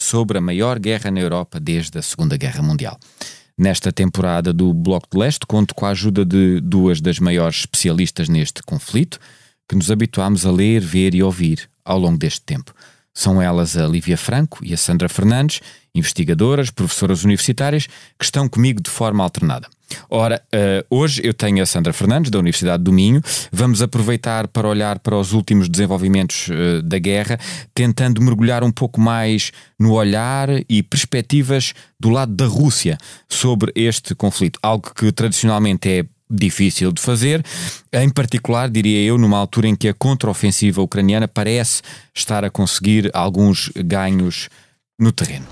sobre 0.00 0.38
a 0.38 0.40
maior 0.40 0.78
guerra 0.78 1.10
na 1.10 1.20
Europa 1.20 1.58
desde 1.60 1.98
a 1.98 2.02
Segunda 2.02 2.36
Guerra 2.36 2.62
Mundial. 2.62 2.98
Nesta 3.58 3.90
temporada 3.90 4.52
do 4.52 4.74
Bloco 4.74 5.08
de 5.10 5.18
Leste, 5.18 5.46
conto 5.46 5.74
com 5.74 5.86
a 5.86 5.90
ajuda 5.90 6.24
de 6.24 6.60
duas 6.60 7.00
das 7.00 7.18
maiores 7.18 7.60
especialistas 7.60 8.28
neste 8.28 8.62
conflito 8.62 9.18
que 9.68 9.74
nos 9.74 9.90
habituámos 9.90 10.44
a 10.44 10.52
ler, 10.52 10.80
ver 10.80 11.14
e 11.14 11.22
ouvir 11.22 11.68
ao 11.84 11.98
longo 11.98 12.18
deste 12.18 12.42
tempo. 12.42 12.74
São 13.14 13.40
elas 13.40 13.76
a 13.76 13.86
Lívia 13.86 14.18
Franco 14.18 14.62
e 14.62 14.74
a 14.74 14.76
Sandra 14.76 15.08
Fernandes, 15.08 15.60
investigadoras, 15.94 16.70
professoras 16.70 17.24
universitárias, 17.24 17.86
que 18.18 18.24
estão 18.24 18.46
comigo 18.46 18.82
de 18.82 18.90
forma 18.90 19.24
alternada. 19.24 19.68
Ora, 20.08 20.42
uh, 20.54 20.96
hoje 20.96 21.20
eu 21.24 21.32
tenho 21.32 21.62
a 21.62 21.66
Sandra 21.66 21.92
Fernandes, 21.92 22.30
da 22.30 22.38
Universidade 22.38 22.82
do 22.82 22.92
Minho. 22.92 23.22
Vamos 23.52 23.82
aproveitar 23.82 24.48
para 24.48 24.68
olhar 24.68 24.98
para 24.98 25.16
os 25.16 25.32
últimos 25.32 25.68
desenvolvimentos 25.68 26.48
uh, 26.48 26.82
da 26.82 26.98
guerra, 26.98 27.38
tentando 27.74 28.20
mergulhar 28.20 28.64
um 28.64 28.72
pouco 28.72 29.00
mais 29.00 29.52
no 29.78 29.92
olhar 29.92 30.48
e 30.68 30.82
perspectivas 30.82 31.72
do 31.98 32.10
lado 32.10 32.34
da 32.34 32.46
Rússia 32.46 32.98
sobre 33.28 33.72
este 33.74 34.14
conflito. 34.14 34.58
Algo 34.62 34.92
que 34.94 35.10
tradicionalmente 35.12 35.88
é 35.88 36.04
difícil 36.28 36.90
de 36.90 37.00
fazer, 37.00 37.44
em 37.92 38.08
particular, 38.10 38.68
diria 38.68 39.00
eu, 39.00 39.16
numa 39.16 39.38
altura 39.38 39.68
em 39.68 39.76
que 39.76 39.88
a 39.88 39.94
contraofensiva 39.94 40.82
ucraniana 40.82 41.28
parece 41.28 41.82
estar 42.12 42.44
a 42.44 42.50
conseguir 42.50 43.10
alguns 43.14 43.70
ganhos 43.76 44.48
no 44.98 45.12
terreno. 45.12 45.46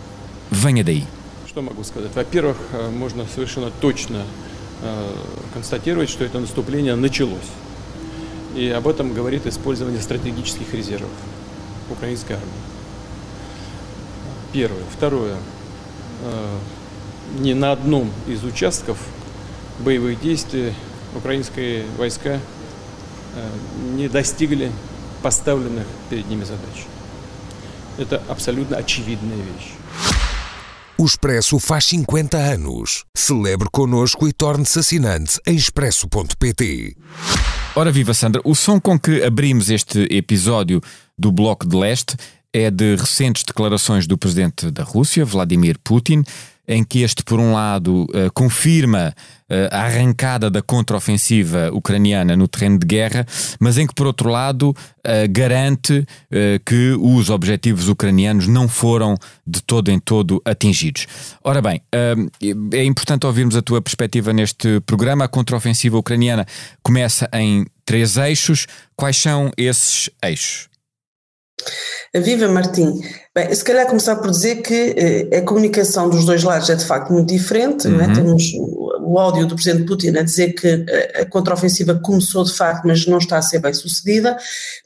Venha 0.50 0.82
daí. 0.82 1.06
Что 1.54 1.62
могу 1.62 1.84
сказать? 1.84 2.10
Во-первых, 2.16 2.56
можно 2.90 3.28
совершенно 3.32 3.70
точно 3.80 4.24
констатировать, 5.52 6.10
что 6.10 6.24
это 6.24 6.40
наступление 6.40 6.96
началось. 6.96 7.46
И 8.56 8.68
об 8.70 8.88
этом 8.88 9.14
говорит 9.14 9.46
использование 9.46 10.02
стратегических 10.02 10.74
резервов 10.74 11.12
украинской 11.88 12.32
армии. 12.32 12.48
Первое. 14.52 14.82
Второе. 14.96 15.36
Ни 17.38 17.52
на 17.52 17.70
одном 17.70 18.10
из 18.26 18.42
участков 18.42 18.98
боевых 19.78 20.20
действий 20.20 20.74
украинские 21.14 21.84
войска 21.98 22.40
не 23.92 24.08
достигли 24.08 24.72
поставленных 25.22 25.86
перед 26.10 26.28
ними 26.28 26.42
задач. 26.42 26.86
Это 27.96 28.20
абсолютно 28.26 28.76
очевидная 28.76 29.36
вещь. 29.36 29.70
O 30.96 31.04
Expresso 31.04 31.58
faz 31.58 31.86
50 31.86 32.36
anos. 32.36 33.04
Celebre 33.16 33.68
connosco 33.72 34.28
e 34.28 34.32
torne-se 34.32 34.78
assinante 34.78 35.40
em 35.44 35.56
expresso.pt. 35.56 36.96
Ora 37.74 37.90
viva 37.90 38.14
Sandra, 38.14 38.40
o 38.44 38.54
som 38.54 38.78
com 38.78 38.96
que 38.96 39.24
abrimos 39.24 39.70
este 39.70 40.06
episódio 40.08 40.80
do 41.18 41.32
Bloco 41.32 41.66
de 41.66 41.76
Leste 41.76 42.16
é 42.52 42.70
de 42.70 42.94
recentes 42.94 43.42
declarações 43.42 44.06
do 44.06 44.16
presidente 44.16 44.70
da 44.70 44.84
Rússia, 44.84 45.24
Vladimir 45.24 45.80
Putin, 45.82 46.22
em 46.66 46.82
que 46.82 47.02
este, 47.02 47.22
por 47.22 47.38
um 47.38 47.52
lado, 47.52 48.04
uh, 48.04 48.32
confirma 48.32 49.14
uh, 49.50 49.54
a 49.70 49.82
arrancada 49.82 50.50
da 50.50 50.62
contraofensiva 50.62 51.70
ucraniana 51.72 52.36
no 52.36 52.48
terreno 52.48 52.78
de 52.78 52.86
guerra, 52.86 53.26
mas 53.60 53.78
em 53.78 53.86
que, 53.86 53.94
por 53.94 54.06
outro 54.06 54.30
lado, 54.30 54.70
uh, 54.70 54.74
garante 55.30 56.06
que 56.64 56.96
os 57.00 57.30
objetivos 57.30 57.88
ucranianos 57.88 58.48
não 58.48 58.68
foram 58.68 59.16
de 59.46 59.62
todo 59.62 59.90
em 59.90 59.98
todo 59.98 60.42
atingidos. 60.44 61.06
Ora 61.42 61.62
bem, 61.62 61.80
é 62.72 62.84
importante 62.84 63.26
ouvirmos 63.26 63.56
a 63.56 63.62
tua 63.62 63.80
perspectiva 63.80 64.32
neste 64.32 64.80
programa. 64.80 65.24
A 65.24 65.28
contraofensiva 65.28 65.96
ucraniana 65.96 66.44
começa 66.82 67.28
em 67.32 67.64
três 67.84 68.16
eixos. 68.16 68.66
Quais 68.96 69.16
são 69.16 69.52
esses 69.56 70.10
eixos? 70.22 70.68
Viva 72.14 72.48
Martim! 72.48 73.00
Bem, 73.36 73.52
se 73.52 73.64
calhar 73.64 73.84
começar 73.88 74.14
por 74.14 74.30
dizer 74.30 74.62
que 74.62 74.94
eh, 74.96 75.38
a 75.38 75.42
comunicação 75.42 76.08
dos 76.08 76.24
dois 76.24 76.44
lados 76.44 76.70
é 76.70 76.76
de 76.76 76.84
facto 76.84 77.12
muito 77.12 77.30
diferente, 77.34 77.88
uhum. 77.88 78.00
é? 78.00 78.14
temos 78.14 78.52
o 79.00 79.18
áudio 79.18 79.44
do 79.44 79.56
Presidente 79.56 79.86
Putin 79.86 80.16
a 80.16 80.22
dizer 80.22 80.52
que 80.52 80.86
a 81.20 81.26
contraofensiva 81.26 81.96
começou 81.96 82.44
de 82.44 82.52
facto, 82.52 82.86
mas 82.86 83.04
não 83.08 83.18
está 83.18 83.36
a 83.38 83.42
ser 83.42 83.58
bem 83.58 83.74
sucedida, 83.74 84.36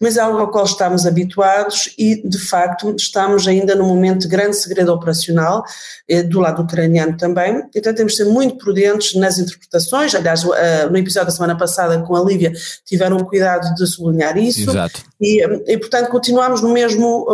mas 0.01 0.17
é 0.17 0.21
algo 0.21 0.39
ao 0.39 0.51
qual 0.51 0.65
estamos 0.65 1.05
habituados 1.05 1.93
e 1.99 2.27
de 2.27 2.39
facto 2.39 2.95
estamos 2.97 3.47
ainda 3.47 3.75
num 3.75 3.87
momento 3.87 4.21
de 4.21 4.29
grande 4.29 4.57
segredo 4.57 4.95
operacional, 4.95 5.63
eh, 6.09 6.23
do 6.23 6.41
lado 6.41 6.63
ucraniano 6.63 7.19
também, 7.19 7.63
então 7.75 7.93
temos 7.93 8.13
de 8.13 8.25
ser 8.25 8.31
muito 8.31 8.57
prudentes 8.57 9.15
nas 9.15 9.37
interpretações, 9.39 10.15
aliás 10.15 10.43
no 10.91 10.97
episódio 10.97 11.27
da 11.27 11.33
semana 11.35 11.57
passada 11.57 12.01
com 12.01 12.17
a 12.17 12.25
Lívia 12.25 12.53
tiveram 12.87 13.19
o 13.19 13.27
cuidado 13.27 13.75
de 13.75 13.87
sublinhar 13.87 14.39
isso, 14.39 14.71
Exato. 14.71 15.03
E, 15.21 15.43
e 15.67 15.77
portanto 15.77 16.09
continuamos 16.09 16.63
no 16.63 16.71
mesmo 16.71 17.27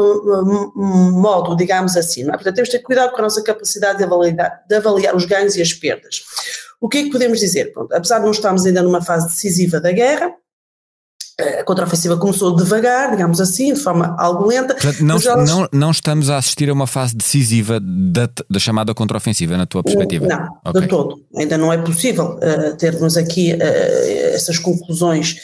modo, 1.10 1.56
digamos 1.56 1.96
assim. 1.96 2.22
É? 2.22 2.32
Portanto, 2.32 2.54
temos 2.54 2.68
de 2.68 2.78
ter 2.78 2.82
cuidado 2.82 3.12
com 3.12 3.18
a 3.18 3.22
nossa 3.22 3.42
capacidade 3.42 3.98
de 3.98 4.04
avaliar, 4.04 4.62
de 4.68 4.74
avaliar 4.74 5.14
os 5.14 5.24
ganhos 5.24 5.56
e 5.56 5.62
as 5.62 5.72
perdas. 5.72 6.22
O 6.80 6.88
que 6.88 6.98
é 6.98 7.02
que 7.04 7.10
podemos 7.10 7.40
dizer? 7.40 7.72
Pronto, 7.72 7.94
apesar 7.94 8.18
de 8.18 8.24
não 8.24 8.32
estarmos 8.32 8.66
ainda 8.66 8.82
numa 8.82 9.02
fase 9.02 9.28
decisiva 9.28 9.80
da 9.80 9.92
guerra, 9.92 10.32
a 11.40 11.64
contraofensiva 11.64 12.16
começou 12.16 12.54
devagar, 12.54 13.10
digamos 13.10 13.40
assim, 13.40 13.74
de 13.74 13.80
forma 13.80 14.14
algo 14.18 14.46
lenta. 14.46 14.74
Portanto, 14.74 15.00
não, 15.00 15.16
elas... 15.16 15.50
não, 15.50 15.68
não 15.72 15.90
estamos 15.90 16.30
a 16.30 16.36
assistir 16.36 16.70
a 16.70 16.72
uma 16.72 16.86
fase 16.86 17.16
decisiva 17.16 17.80
da, 17.80 18.28
da 18.48 18.60
chamada 18.60 18.94
contraofensiva, 18.94 19.56
na 19.56 19.66
tua 19.66 19.82
perspectiva? 19.82 20.26
Não, 20.26 20.48
okay. 20.64 20.82
de 20.82 20.86
todo. 20.86 21.24
Ainda 21.36 21.58
não 21.58 21.72
é 21.72 21.78
possível 21.78 22.38
uh, 22.38 22.76
termos 22.76 23.16
aqui 23.16 23.52
uh, 23.52 24.34
essas 24.34 24.58
conclusões 24.58 25.36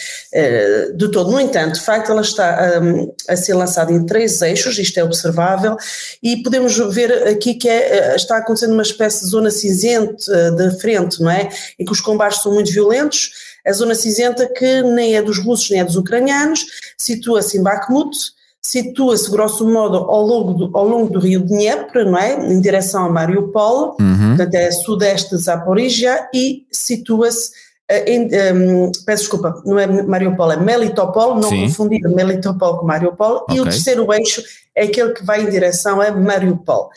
de 0.96 1.08
todo. 1.10 1.30
No 1.30 1.40
entanto, 1.40 1.74
de 1.74 1.80
facto, 1.80 2.12
ela 2.12 2.20
está 2.20 2.80
um, 2.82 3.12
a 3.28 3.36
ser 3.36 3.54
lançada 3.54 3.92
em 3.92 4.06
três 4.06 4.40
eixos, 4.42 4.78
isto 4.78 4.98
é 4.98 5.04
observável, 5.04 5.76
e 6.22 6.42
podemos 6.42 6.76
ver 6.94 7.28
aqui 7.28 7.54
que 7.54 7.68
é, 7.68 8.14
está 8.14 8.36
acontecendo 8.36 8.72
uma 8.72 8.82
espécie 8.82 9.24
de 9.24 9.30
zona 9.30 9.50
cinzenta 9.50 10.52
de 10.52 10.80
frente, 10.80 11.20
não 11.20 11.30
é? 11.30 11.48
Em 11.78 11.84
que 11.84 11.92
os 11.92 12.00
combates 12.00 12.42
são 12.42 12.54
muito 12.54 12.70
violentos 12.72 13.30
a 13.66 13.72
zona 13.72 13.94
cinzenta 13.94 14.46
que 14.46 14.82
nem 14.82 15.16
é 15.16 15.22
dos 15.22 15.38
russos 15.38 15.70
nem 15.70 15.80
é 15.80 15.84
dos 15.84 15.96
ucranianos, 15.96 16.64
situa-se 16.96 17.58
em 17.58 17.62
Bakhmut, 17.62 18.16
situa-se 18.62 19.30
grosso 19.30 19.66
modo 19.66 19.96
ao 19.96 20.22
longo 20.22 20.52
do, 20.54 20.76
ao 20.76 20.86
longo 20.86 21.12
do 21.12 21.18
rio 21.18 21.40
Dnieper, 21.40 22.04
não 22.04 22.18
é? 22.18 22.34
Em 22.34 22.60
direção 22.60 23.06
a 23.06 23.10
Mariupol, 23.10 23.96
uhum. 24.00 24.36
portanto 24.36 24.54
é 24.54 24.70
sudeste 24.70 25.36
de 25.36 25.42
Zaporizhia 25.42 26.28
e 26.34 26.66
situa-se 26.70 27.50
eh, 27.50 27.54
em, 27.90 28.26
um, 28.26 28.28
ehm, 28.32 28.92
peço 29.04 29.24
desculpa, 29.24 29.60
não 29.66 29.78
é 29.78 29.86
Mariupol, 29.86 30.52
é 30.52 30.56
Melitopol, 30.56 31.34
não 31.34 31.48
Sim. 31.48 31.62
confundir 31.62 32.00
Melitopol 32.08 32.78
com 32.78 32.86
Mariupol, 32.86 33.38
okay. 33.38 33.56
e 33.56 33.60
o 33.60 33.64
terceiro 33.64 34.12
eixo 34.12 34.42
é 34.74 34.84
aquele 34.84 35.12
que 35.12 35.24
vai 35.24 35.42
em 35.42 35.50
direção 35.50 36.00
a 36.00 36.10
Mariupol. 36.12 36.90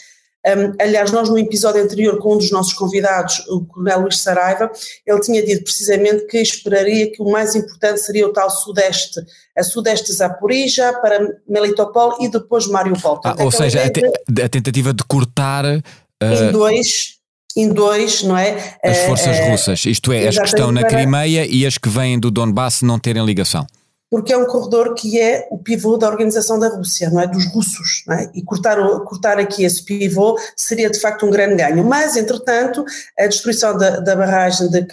Um, 0.45 0.75
aliás, 0.79 1.09
nós 1.11 1.29
no 1.29 1.37
episódio 1.39 1.81
anterior 1.81 2.19
com 2.19 2.35
um 2.35 2.37
dos 2.37 2.51
nossos 2.51 2.73
convidados, 2.73 3.39
o 3.47 3.65
Coronel 3.65 4.01
Luís 4.01 4.19
Saraiva, 4.19 4.69
ele 5.07 5.19
tinha 5.21 5.43
dito 5.43 5.63
precisamente 5.63 6.27
que 6.27 6.37
esperaria 6.37 7.09
que 7.11 7.21
o 7.21 7.31
mais 7.31 7.55
importante 7.55 8.01
seria 8.01 8.27
o 8.27 8.33
tal 8.33 8.49
sudeste, 8.49 9.21
a 9.57 9.63
sudeste 9.63 10.07
de 10.07 10.13
Zaporizhia 10.13 10.93
para 10.99 11.39
Melitopol 11.47 12.17
e 12.19 12.29
depois 12.29 12.67
Mariupol. 12.67 13.21
Ah, 13.23 13.35
ou 13.39 13.51
seja, 13.51 13.83
a, 13.83 13.89
te, 13.89 14.01
a, 14.05 14.49
tentativa 14.49 14.93
de 14.93 15.03
cortar... 15.05 15.63
Uh... 15.65 15.81
Em 16.21 16.51
dois, 16.51 17.19
em 17.55 17.69
dois, 17.69 18.23
não 18.23 18.37
é? 18.37 18.75
As 18.83 18.99
forças 19.05 19.37
uh, 19.37 19.51
russas, 19.51 19.85
isto 19.85 20.11
é, 20.11 20.27
as 20.27 20.37
que 20.37 20.45
estão 20.45 20.71
na 20.71 20.83
Crimeia 20.83 21.45
e 21.45 21.65
as 21.65 21.77
que 21.77 21.89
vêm 21.89 22.19
do 22.19 22.31
Donbass 22.31 22.81
não 22.81 22.97
terem 22.99 23.23
ligação. 23.25 23.67
Porque 24.13 24.31
é 24.31 24.37
um 24.37 24.45
corredor 24.45 24.93
que 24.93 25.19
é 25.19 25.47
o 25.49 25.57
pivô 25.57 25.97
da 25.97 26.07
organização 26.07 26.59
da 26.59 26.67
Rússia, 26.67 27.09
não 27.09 27.19
é? 27.19 27.25
Dos 27.25 27.47
russos, 27.47 28.03
é? 28.11 28.29
E 28.35 28.43
cortar, 28.43 28.77
cortar 28.99 29.39
aqui 29.39 29.63
esse 29.63 29.83
pivô 29.83 30.37
seria 30.55 30.87
de 30.87 30.99
facto 30.99 31.25
um 31.25 31.31
grande 31.31 31.55
ganho. 31.55 31.83
Mas, 31.83 32.15
entretanto, 32.15 32.85
a 33.17 33.25
destruição 33.25 33.75
da, 33.75 34.01
da 34.01 34.15
barragem 34.15 34.69
de 34.69 34.85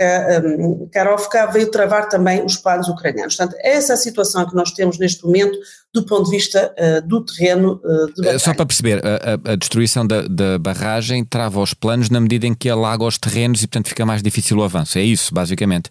Karovka 0.91 1.49
veio 1.49 1.71
travar 1.71 2.09
também 2.09 2.43
os 2.43 2.57
planos 2.57 2.89
ucranianos. 2.89 3.37
Portanto, 3.37 3.59
essa 3.63 3.93
é 3.93 3.95
a 3.95 3.99
situação 3.99 4.49
que 4.49 4.57
nós 4.57 4.71
temos 4.71 4.99
neste 4.99 5.23
momento 5.23 5.59
do 5.93 6.03
ponto 6.07 6.25
de 6.25 6.31
vista 6.31 6.75
uh, 6.79 7.07
do 7.07 7.23
terreno 7.23 7.79
uh, 7.85 8.07
de 8.15 8.23
batalha. 8.23 8.39
Só 8.39 8.55
para 8.55 8.65
perceber, 8.65 9.03
a, 9.05 9.53
a 9.53 9.55
destruição 9.55 10.07
da, 10.07 10.23
da, 10.23 10.59
barragem 10.59 11.27
trava 11.27 11.61
os 11.61 11.75
planos 11.75 12.09
na 12.09 12.21
medida 12.21 12.47
em 12.47 12.55
que 12.55 12.71
alaga 12.71 13.05
os 13.05 13.19
terrenos 13.19 13.63
e, 13.63 13.67
portanto, 13.67 13.89
fica 13.89 14.07
mais 14.07 14.23
difícil 14.23 14.57
o 14.57 14.63
avanço. 14.63 14.97
É 14.97 15.03
isso, 15.03 15.35
basicamente? 15.35 15.91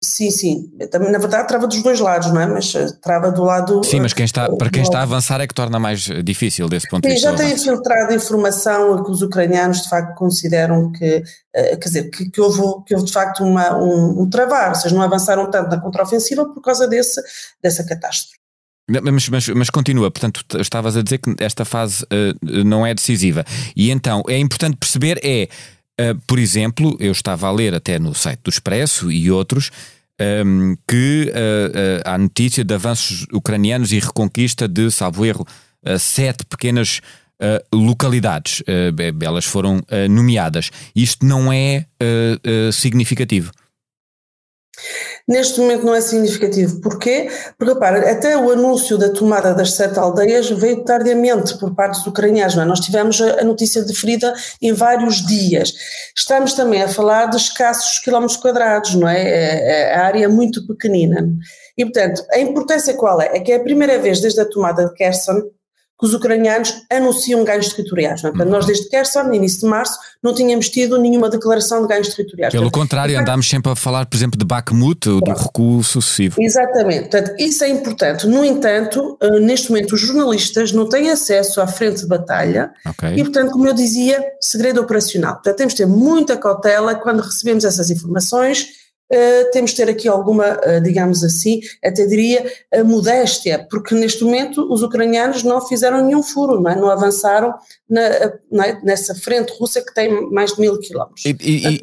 Sim, 0.00 0.30
sim. 0.30 0.70
Também, 0.92 1.10
na 1.10 1.18
verdade, 1.18 1.48
trava 1.48 1.66
dos 1.66 1.82
dois 1.82 1.98
lados, 1.98 2.32
não 2.32 2.40
é? 2.40 2.46
Mas 2.46 2.72
eh, 2.72 2.86
trava 3.02 3.32
do 3.32 3.42
lado. 3.42 3.82
Sim, 3.82 4.00
mas 4.00 4.12
quem 4.12 4.24
está, 4.24 4.48
para 4.48 4.70
quem 4.70 4.82
está 4.82 5.00
a 5.00 5.02
avançar 5.02 5.40
é 5.40 5.46
que 5.46 5.54
torna 5.54 5.80
mais 5.80 6.02
difícil 6.22 6.68
desse 6.68 6.88
ponto 6.88 7.02
sim, 7.02 7.08
de 7.08 7.14
vista. 7.14 7.32
Já 7.32 7.36
tem 7.36 7.58
filtrado 7.58 8.14
informação 8.14 9.02
que 9.02 9.10
os 9.10 9.22
ucranianos 9.22 9.82
de 9.82 9.88
facto 9.88 10.14
consideram 10.14 10.92
que, 10.92 11.22
eh, 11.52 11.76
quer 11.76 11.88
dizer, 11.88 12.10
que, 12.10 12.30
que, 12.30 12.40
houve, 12.40 12.84
que 12.86 12.94
houve 12.94 13.06
de 13.06 13.12
facto 13.12 13.42
uma, 13.42 13.76
um, 13.76 14.22
um 14.22 14.30
travar, 14.30 14.68
ou 14.68 14.74
seja, 14.76 14.94
não 14.94 15.02
avançaram 15.02 15.50
tanto 15.50 15.68
na 15.68 15.80
contraofensiva 15.80 16.44
por 16.44 16.60
causa 16.62 16.86
desse, 16.86 17.20
dessa 17.60 17.84
catástrofe. 17.84 18.38
Mas, 18.88 19.28
mas, 19.28 19.48
mas, 19.48 19.68
continua, 19.68 20.10
portanto, 20.10 20.42
estavas 20.60 20.96
a 20.96 21.02
dizer 21.02 21.18
que 21.18 21.34
esta 21.40 21.64
fase 21.64 22.04
uh, 22.04 22.64
não 22.64 22.86
é 22.86 22.94
decisiva. 22.94 23.44
E 23.76 23.90
então, 23.90 24.22
é 24.26 24.38
importante 24.38 24.78
perceber 24.78 25.20
é 25.22 25.48
Uh, 26.00 26.14
por 26.26 26.38
exemplo, 26.38 26.96
eu 27.00 27.10
estava 27.10 27.48
a 27.48 27.50
ler 27.50 27.74
até 27.74 27.98
no 27.98 28.14
site 28.14 28.40
do 28.44 28.50
Expresso 28.50 29.10
e 29.10 29.30
outros 29.30 29.70
um, 30.46 30.76
que 30.86 31.32
uh, 31.32 31.32
uh, 31.32 32.02
há 32.04 32.16
notícia 32.16 32.64
de 32.64 32.72
avanços 32.72 33.26
ucranianos 33.32 33.92
e 33.92 33.98
reconquista 33.98 34.68
de, 34.68 34.90
salvo 34.90 35.24
erro, 35.26 35.46
sete 35.98 36.44
pequenas 36.44 37.00
localidades. 37.72 38.64
elas 39.22 39.44
foram 39.44 39.80
nomeadas. 40.10 40.70
Isto 40.94 41.24
não 41.24 41.52
é 41.52 41.86
significativo. 42.72 43.52
Neste 45.26 45.60
momento 45.60 45.84
não 45.84 45.94
é 45.94 46.00
significativo. 46.00 46.80
Porquê? 46.80 47.30
Porque, 47.58 47.72
repara, 47.72 48.10
até 48.10 48.36
o 48.36 48.50
anúncio 48.50 48.96
da 48.96 49.10
tomada 49.10 49.54
das 49.54 49.72
sete 49.72 49.98
aldeias 49.98 50.48
veio 50.50 50.84
tardiamente 50.84 51.58
por 51.58 51.74
parte 51.74 51.98
dos 51.98 52.06
ucranianos. 52.06 52.56
É? 52.56 52.64
Nós 52.64 52.80
tivemos 52.80 53.20
a 53.20 53.44
notícia 53.44 53.82
deferida 53.82 54.34
em 54.62 54.72
vários 54.72 55.26
dias. 55.26 55.74
Estamos 56.16 56.54
também 56.54 56.82
a 56.82 56.88
falar 56.88 57.26
de 57.26 57.36
escassos 57.36 57.98
quilómetros 57.98 58.38
quadrados, 58.38 58.94
não 58.94 59.08
é? 59.08 59.20
é, 59.20 59.70
é 59.70 59.94
a 59.94 60.04
área 60.04 60.24
é 60.24 60.28
muito 60.28 60.66
pequenina. 60.66 61.28
E, 61.76 61.84
portanto, 61.84 62.24
a 62.32 62.38
importância 62.38 62.94
qual 62.94 63.20
é? 63.20 63.36
É 63.36 63.40
que 63.40 63.52
é 63.52 63.56
a 63.56 63.60
primeira 63.60 63.98
vez 63.98 64.20
desde 64.20 64.40
a 64.40 64.44
tomada 64.44 64.86
de 64.86 64.94
Kherson 64.94 65.42
que 65.98 66.06
os 66.06 66.14
ucranianos 66.14 66.82
anunciam 66.90 67.42
ganhos 67.42 67.68
territoriais. 67.70 68.22
É? 68.22 68.28
Portanto, 68.28 68.48
nós 68.48 68.66
desde 68.66 68.88
Kherson, 68.88 69.24
no 69.24 69.34
início 69.34 69.60
de 69.60 69.66
março, 69.66 69.98
não 70.22 70.32
tínhamos 70.32 70.68
tido 70.68 70.96
nenhuma 70.96 71.28
declaração 71.28 71.82
de 71.82 71.88
ganhos 71.88 72.08
territoriais. 72.08 72.52
Pelo 72.52 72.64
Portanto, 72.64 72.80
contrário, 72.80 73.16
é, 73.16 73.18
andámos 73.18 73.48
sempre 73.48 73.72
a 73.72 73.76
falar, 73.76 74.06
por 74.06 74.16
exemplo, 74.16 74.38
de 74.38 74.44
Bakhmut, 74.44 75.00
do 75.00 75.32
recuo 75.32 75.82
sucessivo. 75.82 76.36
Exatamente. 76.40 77.10
Portanto, 77.10 77.34
isso 77.38 77.64
é 77.64 77.68
importante. 77.68 78.26
No 78.28 78.44
entanto, 78.44 79.18
eh, 79.20 79.40
neste 79.40 79.70
momento 79.70 79.94
os 79.94 80.00
jornalistas 80.00 80.72
não 80.72 80.88
têm 80.88 81.10
acesso 81.10 81.60
à 81.60 81.66
frente 81.66 82.02
de 82.02 82.06
batalha 82.06 82.70
okay. 82.86 83.14
e, 83.16 83.24
portanto, 83.24 83.50
como 83.50 83.66
eu 83.66 83.74
dizia, 83.74 84.24
segredo 84.40 84.80
operacional. 84.80 85.34
Portanto, 85.34 85.56
temos 85.56 85.74
de 85.74 85.78
ter 85.78 85.86
muita 85.86 86.36
cautela 86.36 86.94
quando 86.94 87.20
recebemos 87.20 87.64
essas 87.64 87.90
informações 87.90 88.87
Uh, 89.10 89.50
temos 89.52 89.70
de 89.70 89.76
ter 89.78 89.88
aqui 89.88 90.06
alguma, 90.06 90.58
uh, 90.58 90.82
digamos 90.82 91.24
assim, 91.24 91.60
até 91.82 92.04
diria, 92.04 92.44
uh, 92.74 92.84
modéstia, 92.84 93.66
porque 93.70 93.94
neste 93.94 94.22
momento 94.22 94.70
os 94.70 94.82
ucranianos 94.82 95.42
não 95.42 95.66
fizeram 95.66 96.04
nenhum 96.04 96.22
furo, 96.22 96.60
não, 96.60 96.70
é? 96.70 96.76
não 96.76 96.90
avançaram 96.90 97.54
na, 97.88 98.02
não 98.52 98.62
é? 98.62 98.78
nessa 98.82 99.14
frente 99.14 99.50
russa 99.58 99.80
que 99.80 99.94
tem 99.94 100.30
mais 100.30 100.52
de 100.52 100.60
mil 100.60 100.78
quilómetros. 100.78 101.24
E, 101.24 101.34
e, 101.40 101.80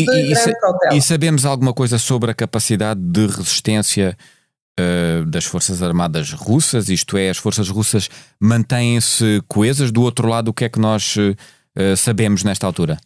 e, 0.00 0.96
e, 0.96 1.00
sabemos 1.00 1.46
alguma 1.46 1.72
coisa 1.72 1.96
sobre 1.96 2.32
a 2.32 2.34
capacidade 2.34 3.00
de 3.00 3.26
resistência 3.26 4.16
das 5.28 5.44
Forças 5.44 5.80
Armadas 5.84 6.32
russas, 6.32 6.88
isto 6.88 7.16
é, 7.16 7.30
as 7.30 7.38
Forças 7.38 7.68
russas 7.68 8.08
mantêm-se 8.40 9.40
coesas? 9.46 9.92
Do 9.92 10.02
outro 10.02 10.26
lado, 10.26 10.48
o 10.48 10.52
que 10.52 10.64
é 10.64 10.68
que 10.68 10.80
nós 10.80 11.14
sabemos 11.96 12.42
nesta 12.42 12.66
altura? 12.66 12.98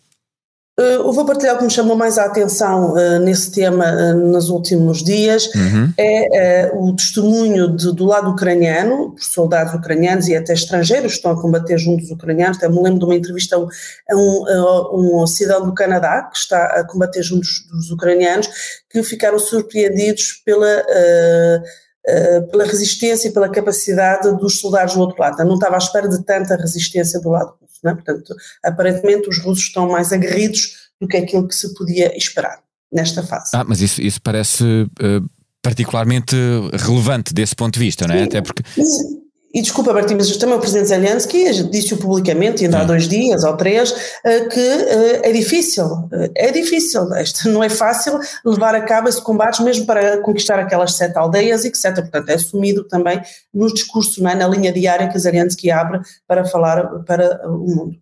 Uh, 0.79 1.09
o 1.09 1.13
vou 1.13 1.27
partilhar 1.27 1.57
o 1.57 1.59
que 1.59 1.65
me 1.65 1.71
chamou 1.71 1.97
mais 1.97 2.19
a 2.19 2.25
atenção 2.27 2.93
uh, 2.93 3.19
nesse 3.19 3.51
tema 3.51 3.85
uh, 3.85 4.15
nos 4.15 4.49
últimos 4.49 5.03
dias 5.03 5.53
uhum. 5.53 5.93
é 5.99 6.71
o 6.73 6.95
testemunho 6.95 7.75
de, 7.75 7.93
do 7.93 8.05
lado 8.05 8.31
ucraniano, 8.31 9.11
por 9.11 9.21
soldados 9.21 9.75
ucranianos 9.75 10.29
e 10.29 10.37
até 10.37 10.53
estrangeiros 10.53 11.11
que 11.11 11.17
estão 11.17 11.33
a 11.33 11.43
combater 11.43 11.77
junto 11.79 12.03
dos 12.03 12.13
ucranianos. 12.13 12.59
Até 12.59 12.69
me 12.69 12.81
lembro 12.81 13.01
de 13.01 13.05
uma 13.07 13.17
entrevista 13.17 13.57
a 13.57 14.17
um, 14.17 14.47
a 14.47 14.97
um 14.97 15.27
cidadão 15.27 15.67
do 15.67 15.75
Canadá 15.75 16.23
que 16.33 16.39
está 16.39 16.65
a 16.67 16.85
combater 16.85 17.25
junto 17.25 17.41
dos, 17.41 17.67
dos 17.73 17.91
ucranianos, 17.91 18.49
que 18.89 19.03
ficaram 19.03 19.41
surpreendidos 19.41 20.41
pela 20.45 20.85
pela 22.51 22.65
resistência 22.65 23.29
e 23.29 23.33
pela 23.33 23.49
capacidade 23.49 24.31
dos 24.39 24.61
soldados 24.61 24.95
do 24.95 25.01
outro 25.01 25.21
lado. 25.21 25.45
Não 25.45 25.55
estava 25.55 25.75
à 25.75 25.79
espera 25.79 26.09
de 26.09 26.23
tanta 26.25 26.57
resistência 26.57 27.21
do 27.21 27.31
lado 27.31 27.55
é? 27.85 27.95
Portanto, 27.95 28.35
aparentemente 28.65 29.29
os 29.29 29.39
russos 29.39 29.65
estão 29.65 29.89
mais 29.89 30.13
aguerridos 30.13 30.89
do 31.01 31.07
que 31.07 31.17
aquilo 31.17 31.47
que 31.47 31.55
se 31.55 31.73
podia 31.75 32.17
esperar 32.17 32.61
nesta 32.93 33.23
fase. 33.23 33.51
Ah, 33.55 33.65
mas 33.65 33.81
isso, 33.81 34.01
isso 34.03 34.21
parece 34.21 34.65
uh, 34.65 35.31
particularmente 35.63 36.35
relevante 36.73 37.33
desse 37.33 37.55
ponto 37.55 37.75
de 37.75 37.81
vista, 37.81 38.07
não 38.07 38.15
é? 38.15 38.19
Sim, 38.19 38.25
Até 38.25 38.43
porque. 38.43 38.63
E 39.53 39.63
desculpa, 39.63 39.95
Martim, 39.95 40.15
mas 40.15 40.37
também 40.37 40.57
o 40.57 40.61
presidente 40.61 40.89
Zelensky 40.89 41.65
disse-o 41.71 41.97
publicamente, 41.97 42.65
ainda 42.65 42.81
há 42.81 42.85
dois 42.85 43.09
dias 43.09 43.45
ou 43.45 43.57
três, 43.57 43.95
eh, 44.23 44.41
que 44.41 44.61
eh, 44.61 45.31
é 45.31 45.33
difícil, 45.33 45.87
é 46.35 46.53
difícil, 46.53 47.11
isto 47.17 47.49
não 47.49 47.65
é 47.65 47.71
fácil 47.71 48.21
levar 48.45 48.75
a 48.75 48.83
cabo 48.83 49.09
esse 49.09 49.23
combate 49.23 49.63
mesmo 49.63 49.87
para 49.87 50.19
conquistar 50.21 50.59
aquelas 50.59 50.95
sete 50.95 51.17
aldeias, 51.17 51.65
etc. 51.65 51.95
Portanto, 51.95 52.29
é 52.29 52.35
assumido 52.35 52.85
também 52.85 53.23
no 53.53 53.73
discurso, 53.73 54.27
é? 54.29 54.35
na 54.35 54.47
linha 54.47 54.71
diária 54.71 55.09
que 55.09 55.19
Zelensky 55.19 55.71
abre 55.71 56.01
para 56.27 56.45
falar 56.45 56.85
para 57.07 57.49
o 57.49 57.75
mundo. 57.75 57.97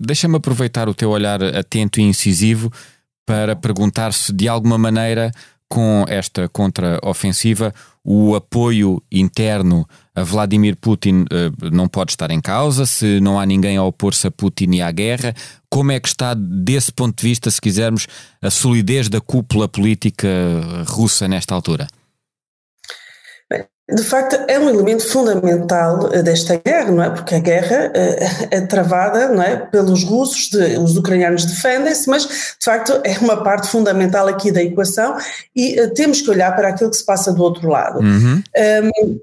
Deixa-me 0.00 0.36
aproveitar 0.36 0.88
o 0.88 0.94
teu 0.94 1.10
olhar 1.10 1.42
atento 1.42 2.00
e 2.00 2.04
incisivo 2.04 2.72
para 3.26 3.54
perguntar 3.54 4.14
se 4.14 4.32
de 4.32 4.48
alguma 4.48 4.78
maneira 4.78 5.30
com 5.68 6.04
esta 6.08 6.48
contraofensiva 6.48 7.74
o 8.04 8.34
apoio 8.34 9.02
interno 9.10 9.86
Vladimir 10.22 10.76
Putin 10.76 11.22
uh, 11.22 11.70
não 11.72 11.88
pode 11.88 12.12
estar 12.12 12.30
em 12.30 12.40
causa, 12.40 12.86
se 12.86 13.20
não 13.20 13.38
há 13.38 13.44
ninguém 13.44 13.76
a 13.76 13.82
opor-se 13.82 14.26
a 14.26 14.30
Putin 14.30 14.70
e 14.72 14.82
à 14.82 14.90
guerra. 14.90 15.34
Como 15.68 15.90
é 15.90 15.98
que 15.98 16.08
está, 16.08 16.34
desse 16.34 16.92
ponto 16.92 17.16
de 17.20 17.28
vista, 17.28 17.50
se 17.50 17.60
quisermos, 17.60 18.06
a 18.40 18.50
solidez 18.50 19.08
da 19.08 19.20
cúpula 19.20 19.66
política 19.66 20.28
russa 20.86 21.26
nesta 21.26 21.54
altura? 21.54 21.88
De 23.90 24.02
facto, 24.02 24.34
é 24.48 24.58
um 24.58 24.70
elemento 24.70 25.06
fundamental 25.06 26.10
eh, 26.14 26.22
desta 26.22 26.56
guerra, 26.56 26.90
não 26.90 27.02
é? 27.02 27.10
Porque 27.10 27.34
a 27.34 27.38
guerra 27.38 27.92
eh, 27.94 28.48
é 28.52 28.60
travada, 28.62 29.28
não 29.28 29.42
é? 29.42 29.56
Pelos 29.56 30.04
russos, 30.04 30.48
de, 30.48 30.78
os 30.78 30.96
ucranianos 30.96 31.44
defendem-se, 31.44 32.08
mas 32.08 32.22
de 32.22 32.64
facto 32.64 32.98
é 33.04 33.18
uma 33.18 33.42
parte 33.42 33.68
fundamental 33.68 34.26
aqui 34.26 34.50
da 34.50 34.62
equação 34.62 35.18
e 35.54 35.76
temos 35.88 36.22
que 36.22 36.30
olhar 36.30 36.56
para 36.56 36.68
aquilo 36.68 36.88
que 36.88 36.96
se 36.96 37.04
passa 37.04 37.30
do 37.30 37.42
outro 37.42 37.68
lado. 37.68 38.00
Uhum. 38.00 38.42
Um, 38.56 39.20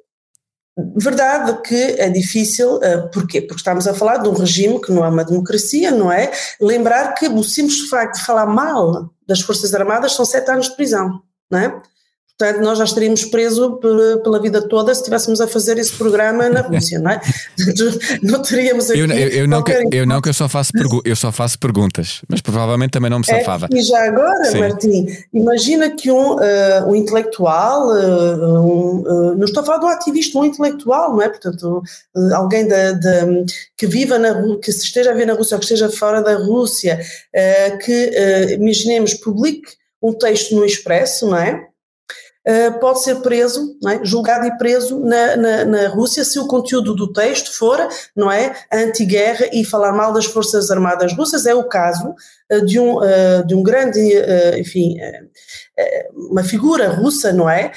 Verdade 0.96 1.62
que 1.64 1.76
é 1.76 2.10
difícil, 2.10 2.78
uh, 2.78 3.10
porquê? 3.12 3.42
Porque 3.42 3.60
estamos 3.60 3.88
a 3.88 3.94
falar 3.94 4.18
de 4.18 4.30
um 4.30 4.34
regime 4.34 4.80
que 4.80 4.92
não 4.92 5.04
é 5.04 5.10
uma 5.10 5.26
democracia, 5.26 5.92
não 5.92 6.10
é? 6.10 6.32
Lembrar 6.62 7.14
que 7.14 7.28
o 7.28 7.44
simples 7.44 7.90
facto 7.90 8.16
de 8.18 8.26
falar 8.26 8.46
mal 8.46 9.14
das 9.28 9.42
Forças 9.42 9.74
Armadas 9.74 10.14
são 10.14 10.24
sete 10.24 10.50
anos 10.50 10.70
de 10.70 10.76
prisão, 10.76 11.22
não 11.50 11.60
é? 11.60 11.82
Portanto, 12.42 12.64
nós 12.64 12.78
já 12.80 12.86
estaríamos 12.86 13.26
presos 13.26 13.80
pela 14.24 14.42
vida 14.42 14.68
toda 14.68 14.94
se 14.96 15.02
estivéssemos 15.02 15.40
a 15.40 15.48
fazer 15.48 15.78
esse 15.78 15.94
programa 15.94 16.50
na 16.50 16.62
Rússia, 16.62 16.98
não 16.98 17.12
é? 17.12 17.22
Não 18.24 18.42
teríamos 18.42 18.90
aqui. 18.90 19.00
Eu, 19.00 19.08
eu, 19.08 19.28
eu 19.30 19.48
não, 19.48 19.64
que, 19.64 19.72
eu 19.92 20.08
não 20.08 20.22
que 20.22 20.30
eu 20.30 20.34
só 20.34 20.50
faço 20.50 20.72
eu 21.06 21.16
só 21.16 21.32
faço 21.32 21.60
perguntas, 21.60 22.22
mas 22.28 22.42
provavelmente 22.42 22.92
também 22.92 23.10
não 23.10 23.20
me 23.20 23.26
é, 23.30 23.40
safava. 23.40 23.68
É, 23.72 23.78
e 23.78 23.84
já 23.84 24.06
agora, 24.06 24.46
Sim. 24.46 24.60
Martim, 24.60 25.06
imagina 25.34 25.90
que 25.92 26.12
um, 26.12 26.36
uh, 26.36 26.90
um 26.90 26.96
intelectual, 26.96 27.88
uh, 27.88 28.60
um, 28.60 29.02
uh, 29.02 29.36
não 29.36 29.46
estou 29.46 29.62
a 29.62 29.66
falar 29.66 29.80
de 29.80 29.86
um 29.86 29.90
ativista, 29.90 30.40
um 30.40 30.46
intelectual, 30.46 31.14
não 31.14 31.22
é? 31.22 31.30
Portanto, 31.30 31.84
alguém 32.34 32.68
da, 32.68 32.94
da, 32.94 33.28
que 33.78 33.86
viva 33.86 34.18
na 34.18 34.32
que 34.58 34.72
se 34.72 34.86
esteja 34.86 35.12
a 35.12 35.14
ver 35.14 35.26
na 35.26 35.34
Rússia 35.34 35.56
ou 35.56 35.60
que 35.60 35.66
esteja 35.66 35.90
fora 35.90 36.22
da 36.22 36.36
Rússia, 36.36 37.00
que 37.86 38.12
imaginemos 38.60 39.14
publique 39.14 39.70
um 40.02 40.14
texto 40.14 40.56
no 40.56 40.66
Expresso, 40.66 41.28
não 41.28 41.38
é? 41.38 41.71
Uh, 42.48 42.80
pode 42.80 43.04
ser 43.04 43.16
preso, 43.16 43.78
é? 43.88 44.04
julgado 44.04 44.46
e 44.46 44.58
preso 44.58 45.00
na, 45.00 45.36
na, 45.36 45.66
na, 45.66 45.88
Rússia 45.90 46.24
se 46.26 46.40
o 46.40 46.48
conteúdo 46.48 46.96
do 46.96 47.12
texto 47.12 47.56
for, 47.58 47.78
não 48.16 48.32
é, 48.32 48.56
anti-guerra 48.72 49.48
e 49.52 49.64
falar 49.64 49.92
mal 49.92 50.14
das 50.14 50.26
forças 50.26 50.72
armadas 50.72 51.14
russas. 51.14 51.46
É 51.46 51.54
o 51.54 51.68
caso 51.68 52.16
uh, 52.52 52.66
de, 52.66 52.80
um, 52.80 52.98
uh, 52.98 53.46
de 53.46 53.56
um 53.56 53.64
grande, 53.64 54.00
enfim, 54.58 54.98
uma 56.14 56.44
figura 56.44 56.90
russa, 56.90 57.34
não 57.34 57.50
é, 57.50 57.72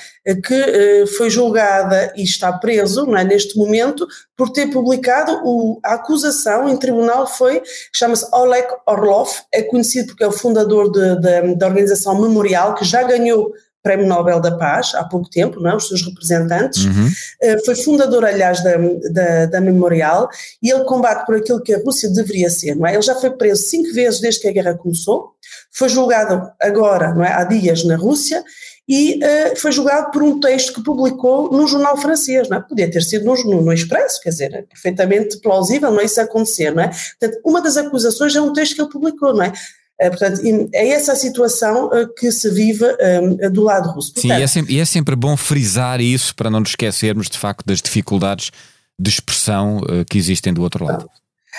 que 0.44 1.06
foi 1.16 1.30
julgada 1.30 2.12
e 2.16 2.22
está 2.22 2.52
preso, 2.52 3.06
não 3.06 3.16
é, 3.16 3.24
neste 3.24 3.56
momento, 3.56 4.06
por 4.36 4.50
ter 4.50 4.66
publicado 4.66 5.40
o, 5.44 5.80
a 5.82 5.94
acusação 5.94 6.68
em 6.68 6.76
tribunal 6.76 7.26
foi, 7.26 7.62
chama-se 7.92 8.26
Oleg 8.32 8.66
Orlov, 8.86 9.30
é 9.52 9.62
conhecido 9.62 10.08
porque 10.08 10.24
é 10.24 10.26
o 10.26 10.32
fundador 10.32 10.90
de, 10.90 11.54
da 11.56 11.66
organização 11.66 12.20
Memorial, 12.20 12.74
que 12.74 12.84
já 12.84 13.02
ganhou 13.02 13.52
Prémio 13.84 14.06
Nobel 14.06 14.40
da 14.40 14.56
Paz 14.56 14.94
há 14.94 15.04
pouco 15.04 15.28
tempo, 15.28 15.60
não 15.60 15.72
é? 15.72 15.76
os 15.76 15.88
seus 15.88 16.02
representantes, 16.02 16.86
uhum. 16.86 17.06
uh, 17.06 17.64
foi 17.66 17.76
fundador, 17.76 18.24
aliás, 18.24 18.64
da, 18.64 18.76
da, 19.12 19.46
da, 19.46 19.60
Memorial, 19.60 20.26
e 20.62 20.70
ele 20.70 20.84
combate 20.84 21.26
por 21.26 21.36
aquilo 21.36 21.62
que 21.62 21.74
a 21.74 21.78
Rússia 21.78 22.08
deveria 22.08 22.48
ser, 22.48 22.74
não 22.74 22.86
é? 22.86 22.94
Ele 22.94 23.02
já 23.02 23.14
foi 23.14 23.30
preso 23.32 23.64
cinco 23.64 23.92
vezes 23.92 24.20
desde 24.20 24.40
que 24.40 24.48
a 24.48 24.52
guerra 24.52 24.74
começou, 24.74 25.34
foi 25.70 25.90
julgado 25.90 26.50
agora, 26.58 27.12
não 27.12 27.22
é? 27.22 27.30
há 27.30 27.44
dias 27.44 27.84
na 27.84 27.96
Rússia, 27.96 28.42
e 28.88 29.18
uh, 29.18 29.56
foi 29.60 29.70
julgado 29.70 30.10
por 30.10 30.22
um 30.22 30.40
texto 30.40 30.72
que 30.72 30.82
publicou 30.82 31.52
no 31.52 31.66
jornal 31.66 31.98
francês, 31.98 32.48
não 32.48 32.56
é? 32.56 32.60
Podia 32.60 32.90
ter 32.90 33.02
sido 33.02 33.26
no, 33.26 33.34
no, 33.34 33.60
no 33.60 33.72
Expresso, 33.72 34.18
quer 34.22 34.30
dizer, 34.30 34.54
é 34.54 34.62
perfeitamente 34.62 35.38
plausível 35.40 35.90
não 35.90 36.00
é 36.00 36.04
isso 36.04 36.20
acontecer, 36.22 36.70
não 36.74 36.84
é? 36.84 36.88
Portanto, 36.88 37.40
uma 37.44 37.60
das 37.60 37.76
acusações 37.76 38.34
é 38.34 38.40
um 38.40 38.52
texto 38.54 38.76
que 38.76 38.80
ele 38.80 38.90
publicou, 38.90 39.34
não 39.34 39.42
é? 39.42 39.52
Eh, 40.00 40.10
portanto, 40.10 40.40
é 40.72 40.88
essa 40.88 41.12
a 41.12 41.16
situação 41.16 41.90
eh, 41.92 42.06
que 42.18 42.32
se 42.32 42.50
vive 42.50 42.84
um, 42.84 43.50
do 43.50 43.62
lado 43.62 43.90
russo. 43.90 44.12
Portanto, 44.12 44.32
Sim, 44.32 44.40
e 44.40 44.42
é, 44.42 44.46
sempre, 44.46 44.74
e 44.74 44.80
é 44.80 44.84
sempre 44.84 45.16
bom 45.16 45.36
frisar 45.36 46.00
isso 46.00 46.34
para 46.34 46.50
não 46.50 46.60
nos 46.60 46.70
esquecermos 46.70 47.28
de 47.28 47.38
facto 47.38 47.64
das 47.64 47.80
dificuldades 47.80 48.50
de 48.98 49.10
expressão 49.10 49.80
que 50.08 50.16
existem 50.16 50.52
do 50.52 50.62
outro 50.62 50.84
lado. 50.84 51.08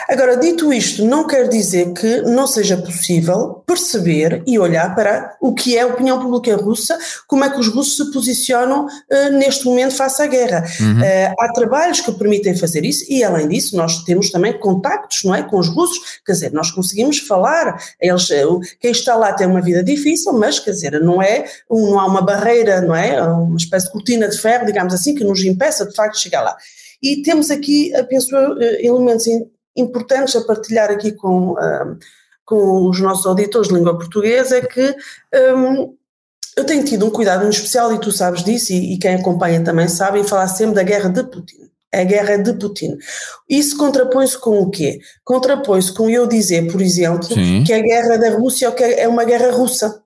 Agora, 0.09 0.37
dito 0.37 0.71
isto, 0.73 1.05
não 1.05 1.25
quer 1.25 1.47
dizer 1.47 1.93
que 1.93 2.21
não 2.21 2.45
seja 2.45 2.77
possível 2.77 3.63
perceber 3.65 4.43
e 4.45 4.59
olhar 4.59 4.93
para 4.93 5.35
o 5.39 5.53
que 5.53 5.77
é 5.77 5.81
a 5.81 5.87
opinião 5.87 6.19
pública 6.19 6.55
russa, 6.55 6.97
como 7.27 7.43
é 7.43 7.49
que 7.49 7.59
os 7.59 7.67
russos 7.67 7.97
se 7.97 8.11
posicionam 8.11 8.85
uh, 8.85 9.31
neste 9.37 9.65
momento 9.65 9.95
face 9.95 10.21
à 10.21 10.27
guerra. 10.27 10.65
Uhum. 10.79 10.99
Uh, 10.99 11.35
há 11.39 11.53
trabalhos 11.53 12.01
que 12.01 12.11
permitem 12.11 12.55
fazer 12.55 12.85
isso 12.85 13.05
e, 13.09 13.23
além 13.23 13.47
disso, 13.47 13.75
nós 13.75 14.03
temos 14.03 14.29
também 14.29 14.57
contactos 14.59 15.23
não 15.23 15.33
é, 15.33 15.41
com 15.43 15.57
os 15.57 15.69
russos, 15.69 16.19
quer 16.25 16.33
dizer, 16.33 16.51
nós 16.51 16.71
conseguimos 16.71 17.19
falar, 17.19 17.81
eles, 17.99 18.29
uh, 18.29 18.59
quem 18.79 18.91
está 18.91 19.15
lá 19.15 19.33
tem 19.33 19.47
uma 19.47 19.61
vida 19.61 19.83
difícil, 19.83 20.33
mas, 20.33 20.59
quer 20.59 20.71
dizer, 20.71 20.99
não 21.01 21.21
é, 21.21 21.45
não 21.69 21.99
há 21.99 22.05
uma 22.05 22.21
barreira, 22.21 22.81
não 22.81 22.95
é, 22.95 23.21
uma 23.21 23.57
espécie 23.57 23.87
de 23.87 23.93
cortina 23.93 24.27
de 24.27 24.37
ferro, 24.37 24.65
digamos 24.65 24.93
assim, 24.93 25.15
que 25.15 25.23
nos 25.23 25.43
impeça 25.43 25.85
de 25.85 25.95
facto 25.95 26.15
de 26.15 26.21
chegar 26.21 26.41
lá. 26.41 26.55
E 27.01 27.21
temos 27.21 27.51
aqui, 27.51 27.91
penso 28.09 28.35
eu, 28.35 28.59
elementos 28.79 29.27
importantes 29.75 30.35
a 30.35 30.41
partilhar 30.41 30.89
aqui 30.89 31.11
com, 31.11 31.53
uh, 31.53 31.97
com 32.45 32.89
os 32.89 32.99
nossos 32.99 33.25
auditores 33.25 33.67
de 33.67 33.73
língua 33.73 33.97
portuguesa 33.97 34.57
é 34.57 34.61
que 34.61 34.95
um, 35.55 35.95
eu 36.55 36.63
tenho 36.63 36.85
tido 36.85 37.05
um 37.05 37.09
cuidado 37.09 37.41
muito 37.41 37.55
especial, 37.55 37.93
e 37.93 37.99
tu 37.99 38.11
sabes 38.11 38.43
disso, 38.43 38.71
e, 38.71 38.93
e 38.93 38.97
quem 38.97 39.15
acompanha 39.15 39.63
também 39.63 39.87
sabe, 39.87 40.19
em 40.19 40.23
falar 40.23 40.47
sempre 40.47 40.75
da 40.75 40.83
guerra 40.83 41.09
de 41.09 41.23
Putin. 41.23 41.69
A 41.93 42.03
guerra 42.03 42.37
de 42.37 42.53
Putin. 42.53 42.97
Isso 43.49 43.77
contrapõe-se 43.77 44.37
com 44.37 44.59
o 44.59 44.69
quê? 44.69 44.99
Contrapõe-se 45.23 45.93
com 45.93 46.09
eu 46.09 46.27
dizer, 46.27 46.69
por 46.71 46.81
exemplo, 46.81 47.23
Sim. 47.23 47.63
que 47.65 47.73
a 47.73 47.79
guerra 47.79 48.17
da 48.17 48.31
Rússia 48.31 48.67
é 48.97 49.07
uma 49.07 49.23
guerra 49.23 49.51
russa. 49.51 50.01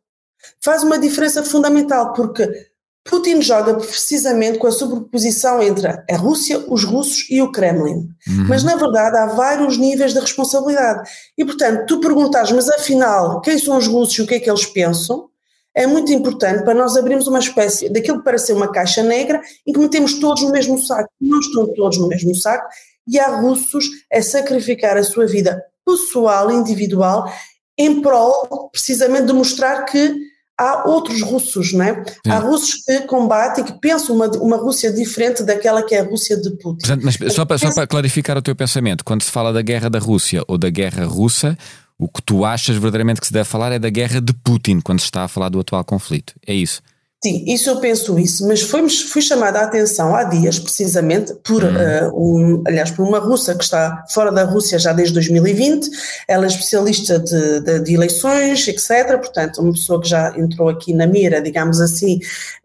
Faz 0.62 0.84
uma 0.84 1.00
diferença 1.00 1.44
fundamental, 1.44 2.14
porque 2.14 2.69
Putin 3.04 3.42
joga 3.42 3.74
precisamente 3.76 4.60
com 4.60 4.68
a 4.68 4.72
sobreposição 4.72 5.62
entre 5.64 5.88
a 5.88 6.18
Rússia, 6.18 6.64
os 6.68 6.84
russos 6.84 7.26
e 7.30 7.42
o 7.42 7.52
Kremlin. 7.52 8.10
Uhum. 8.28 8.48
Mas, 8.48 8.64
na 8.64 8.76
verdade, 8.76 9.18
há 9.18 9.26
vários 9.28 9.78
níveis 9.78 10.14
de 10.14 10.20
responsabilidade. 10.20 11.10
E, 11.38 11.44
portanto, 11.44 11.86
tu 11.88 12.00
perguntas, 12.00 12.52
mas 12.52 12.70
afinal, 12.70 13.42
quem 13.42 13.58
são 13.58 13.78
os 13.78 13.88
russos 13.88 14.18
e 14.18 14.22
o 14.22 14.28
que 14.28 14.36
é 14.36 14.40
que 14.40 14.50
eles 14.50 14.66
pensam? 14.66 15.30
É 15.74 15.88
muito 15.88 16.12
importante 16.12 16.64
para 16.64 16.74
nós 16.74 16.98
abrirmos 16.98 17.28
uma 17.28 17.40
espécie 17.40 17.90
daquilo 17.90 18.20
que 18.20 18.26
parece 18.26 18.48
ser 18.48 18.54
uma 18.54 18.72
caixa 18.72 19.02
negra 19.02 19.40
em 19.66 19.72
que 19.72 19.80
metemos 19.80 20.20
todos 20.20 20.44
no 20.44 20.52
mesmo 20.52 20.78
saco. 20.78 21.10
Não 21.22 21.40
estão 21.40 21.74
todos 21.74 21.98
no 21.98 22.08
mesmo 22.08 22.36
saco 22.36 22.68
e 23.08 23.20
há 23.20 23.40
russos 23.40 23.86
a 24.12 24.22
sacrificar 24.22 24.98
a 24.98 25.04
sua 25.04 25.26
vida 25.26 25.64
pessoal, 25.86 26.52
individual, 26.52 27.32
em 27.78 28.02
prol 28.02 28.70
precisamente 28.72 29.28
de 29.28 29.34
mostrar 29.34 29.86
que 29.86 30.29
há 30.60 30.84
outros 30.86 31.22
russos, 31.22 31.72
não 31.72 31.86
é? 31.86 32.04
Sim. 32.06 32.32
Há 32.32 32.40
russos 32.40 32.84
que 32.86 33.00
combatem, 33.02 33.64
que 33.64 33.74
pensam 33.80 34.16
uma, 34.16 34.28
uma 34.38 34.58
Rússia 34.58 34.92
diferente 34.92 35.42
daquela 35.42 35.82
que 35.82 35.96
é 35.96 36.02
a 36.02 36.04
Rússia 36.04 36.36
de 36.36 36.50
Putin. 36.52 36.86
Portanto, 36.86 37.02
mas 37.04 37.34
só 37.34 37.46
para, 37.46 37.58
só 37.58 37.74
para 37.74 37.88
clarificar 37.88 38.38
o 38.38 38.42
teu 38.42 38.56
pensamento, 38.56 39.06
quando 39.06 39.24
se 39.24 39.32
fala 39.32 39.54
da 39.54 39.62
guerra 39.62 39.90
da 39.90 40.00
Rússia 40.00 40.44
ou 40.48 40.58
da 40.58 40.70
guerra 40.70 41.06
russa, 41.06 41.58
o 41.98 42.10
que 42.10 42.22
tu 42.22 42.44
achas 42.44 42.76
verdadeiramente 42.76 43.22
que 43.22 43.28
se 43.28 43.34
deve 43.34 43.46
falar 43.46 43.72
é 43.72 43.80
da 43.80 43.90
guerra 43.90 44.20
de 44.20 44.34
Putin, 44.34 44.82
quando 44.82 45.00
se 45.00 45.06
está 45.06 45.24
a 45.24 45.28
falar 45.28 45.50
do 45.50 45.60
atual 45.60 45.84
conflito. 45.86 46.34
É 46.46 46.54
isso? 46.54 46.82
Sim, 47.22 47.44
isso 47.48 47.70
eu 47.70 47.82
penso 47.82 48.18
isso, 48.18 48.48
mas 48.48 48.62
fui 48.62 49.22
chamada 49.22 49.60
a 49.60 49.64
atenção 49.64 50.16
há 50.16 50.24
dias, 50.24 50.58
precisamente, 50.58 51.34
por, 51.44 51.62
uhum. 51.62 52.08
uh, 52.08 52.16
um, 52.16 52.64
aliás, 52.66 52.92
por 52.92 53.06
uma 53.06 53.20
russa 53.20 53.54
que 53.56 53.64
está 53.66 54.06
fora 54.10 54.32
da 54.32 54.46
Rússia 54.46 54.80
já 54.80 54.94
desde 54.94 55.16
2020, 55.16 55.90
ela 56.30 56.46
é 56.46 56.48
especialista 56.48 57.20
de, 57.20 57.60
de, 57.60 57.80
de 57.82 57.94
eleições, 57.94 58.66
etc., 58.66 59.18
portanto, 59.18 59.62
uma 59.62 59.74
pessoa 59.74 60.02
que 60.02 60.08
já 60.08 60.34
entrou 60.38 60.70
aqui 60.70 60.94
na 60.94 61.06
mira, 61.06 61.42
digamos 61.42 61.82
assim, 61.82 62.22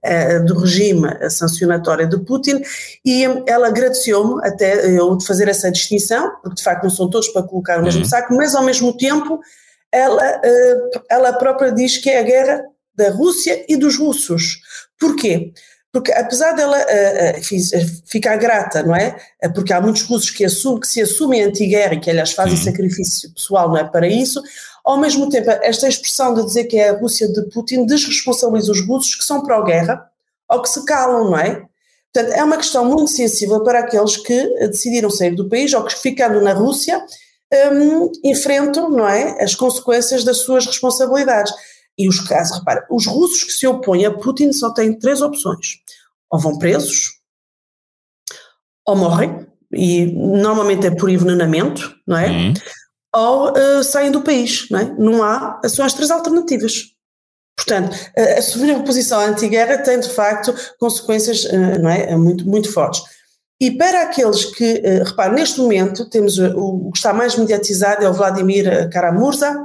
uh, 0.06 0.44
do 0.44 0.56
regime 0.60 1.08
sancionatório 1.28 2.08
de 2.08 2.20
Putin, 2.20 2.62
e 3.04 3.24
ela 3.48 3.66
agradeceu-me 3.66 4.40
até 4.46 4.88
eu 4.88 5.16
de 5.16 5.26
fazer 5.26 5.48
essa 5.48 5.68
distinção, 5.68 6.30
porque 6.40 6.58
de 6.58 6.62
facto 6.62 6.84
não 6.84 6.90
são 6.90 7.10
todos 7.10 7.26
para 7.26 7.42
colocar 7.42 7.78
no 7.78 7.82
mesmo 7.82 8.02
uhum. 8.02 8.08
saco, 8.08 8.32
mas 8.36 8.54
ao 8.54 8.62
mesmo 8.62 8.96
tempo 8.96 9.40
ela, 9.90 10.22
uh, 10.22 11.02
ela 11.10 11.32
própria 11.32 11.72
diz 11.72 11.98
que 11.98 12.08
é 12.08 12.20
a 12.20 12.22
guerra 12.22 12.73
da 12.94 13.10
Rússia 13.10 13.64
e 13.68 13.76
dos 13.76 13.96
russos. 13.96 14.60
Porquê? 14.98 15.52
Porque 15.92 16.12
apesar 16.12 16.52
dela 16.52 16.76
uh, 16.76 18.06
ficar 18.06 18.36
grata, 18.36 18.82
não 18.82 18.96
é? 18.96 19.16
Porque 19.54 19.72
há 19.72 19.80
muitos 19.80 20.02
russos 20.02 20.30
que, 20.30 20.44
assumem, 20.44 20.80
que 20.80 20.88
se 20.88 21.00
assumem 21.00 21.42
anti-guerra 21.42 21.94
e 21.94 22.00
que, 22.00 22.10
aliás, 22.10 22.32
fazem 22.32 22.56
Sim. 22.56 22.64
sacrifício 22.64 23.32
pessoal, 23.32 23.68
não 23.68 23.76
é? 23.76 23.84
Para 23.84 24.08
isso, 24.08 24.42
ao 24.84 24.98
mesmo 24.98 25.28
tempo, 25.30 25.50
esta 25.62 25.88
expressão 25.88 26.34
de 26.34 26.44
dizer 26.44 26.64
que 26.64 26.76
é 26.76 26.90
a 26.90 26.98
Rússia 26.98 27.26
de 27.28 27.42
Putin 27.50 27.86
desresponsabiliza 27.86 28.72
os 28.72 28.86
russos 28.86 29.14
que 29.14 29.24
são 29.24 29.42
pró-guerra 29.42 30.04
ou 30.50 30.60
que 30.60 30.68
se 30.68 30.84
calam, 30.84 31.30
não 31.30 31.38
é? 31.38 31.62
Portanto, 32.12 32.36
é 32.36 32.44
uma 32.44 32.56
questão 32.56 32.84
muito 32.84 33.10
sensível 33.10 33.62
para 33.64 33.80
aqueles 33.80 34.16
que 34.16 34.68
decidiram 34.68 35.10
sair 35.10 35.34
do 35.34 35.48
país 35.48 35.72
ou 35.72 35.84
que, 35.84 35.94
ficando 35.94 36.40
na 36.40 36.52
Rússia, 36.52 37.02
um, 37.72 38.12
enfrentam, 38.22 38.90
não 38.90 39.08
é? 39.08 39.42
As 39.42 39.54
consequências 39.54 40.22
das 40.22 40.38
suas 40.38 40.66
responsabilidades. 40.66 41.52
E 41.96 42.08
os 42.08 42.20
casos, 42.20 42.58
repara, 42.58 42.86
os 42.90 43.06
russos 43.06 43.44
que 43.44 43.52
se 43.52 43.66
opõem 43.66 44.04
a 44.04 44.10
Putin 44.10 44.52
só 44.52 44.72
têm 44.72 44.98
três 44.98 45.20
opções: 45.20 45.78
ou 46.30 46.38
vão 46.38 46.58
presos, 46.58 47.20
ou 48.86 48.96
morrem, 48.96 49.46
e 49.72 50.06
normalmente 50.06 50.86
é 50.86 50.90
por 50.90 51.08
envenenamento, 51.08 51.94
não 52.06 52.18
é? 52.18 52.28
Uhum. 52.28 52.54
Ou 53.14 53.52
uh, 53.52 53.84
saem 53.84 54.10
do 54.10 54.22
país, 54.22 54.68
não 54.70 54.78
é? 54.78 54.84
Não 54.98 55.22
há, 55.22 55.60
são 55.68 55.84
as 55.84 55.94
três 55.94 56.10
alternativas. 56.10 56.94
Portanto, 57.56 57.96
assumir 58.36 58.72
a 58.72 58.82
posição 58.82 59.20
anti-guerra 59.20 59.78
tem 59.78 60.00
de 60.00 60.08
facto 60.08 60.52
consequências 60.78 61.44
uh, 61.44 61.80
não 61.80 61.88
é? 61.88 62.16
muito, 62.16 62.46
muito 62.46 62.72
fortes. 62.72 63.02
E 63.60 63.70
para 63.70 64.02
aqueles 64.02 64.44
que, 64.44 64.82
uh, 64.84 65.04
repare, 65.04 65.34
neste 65.34 65.60
momento 65.60 66.10
temos 66.10 66.38
o, 66.38 66.88
o 66.88 66.90
que 66.90 66.98
está 66.98 67.12
mais 67.12 67.36
mediatizado 67.36 68.04
é 68.04 68.08
o 68.08 68.12
Vladimir 68.12 68.90
Karamurza, 68.90 69.56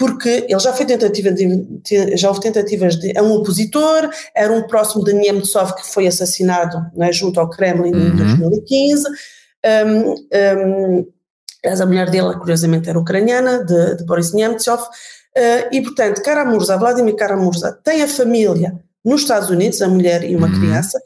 porque 0.00 0.46
ele 0.48 0.58
já 0.58 0.72
foi 0.72 0.86
tentativa 0.86 1.30
de, 1.30 2.16
já 2.16 2.28
houve 2.28 2.40
tentativas 2.40 2.96
de 2.96 3.12
é 3.14 3.20
um 3.20 3.32
opositor, 3.32 4.08
era 4.34 4.50
um 4.50 4.62
próximo 4.62 5.04
de 5.04 5.12
Nemtsov 5.12 5.74
que 5.74 5.86
foi 5.86 6.06
assassinado 6.06 6.90
é, 6.98 7.12
junto 7.12 7.38
ao 7.38 7.50
Kremlin 7.50 7.92
uhum. 7.92 8.08
em 8.08 8.16
2015. 8.16 9.04
Um, 9.62 10.14
um, 10.14 11.06
a 11.66 11.84
mulher 11.84 12.08
dele, 12.08 12.32
curiosamente, 12.38 12.88
era 12.88 12.98
ucraniana, 12.98 13.62
de, 13.62 13.96
de 13.96 14.04
Boris 14.06 14.32
Nemtsov, 14.32 14.80
uh, 14.80 15.68
e 15.70 15.82
portanto, 15.82 16.22
Karamurza, 16.22 16.78
Vladimir 16.78 17.14
Karamurza, 17.14 17.78
tem 17.84 18.02
a 18.02 18.08
família 18.08 18.80
nos 19.04 19.20
Estados 19.20 19.50
Unidos, 19.50 19.82
a 19.82 19.88
mulher 19.88 20.24
e 20.24 20.34
uma 20.34 20.46
uhum. 20.46 20.60
criança, 20.60 20.98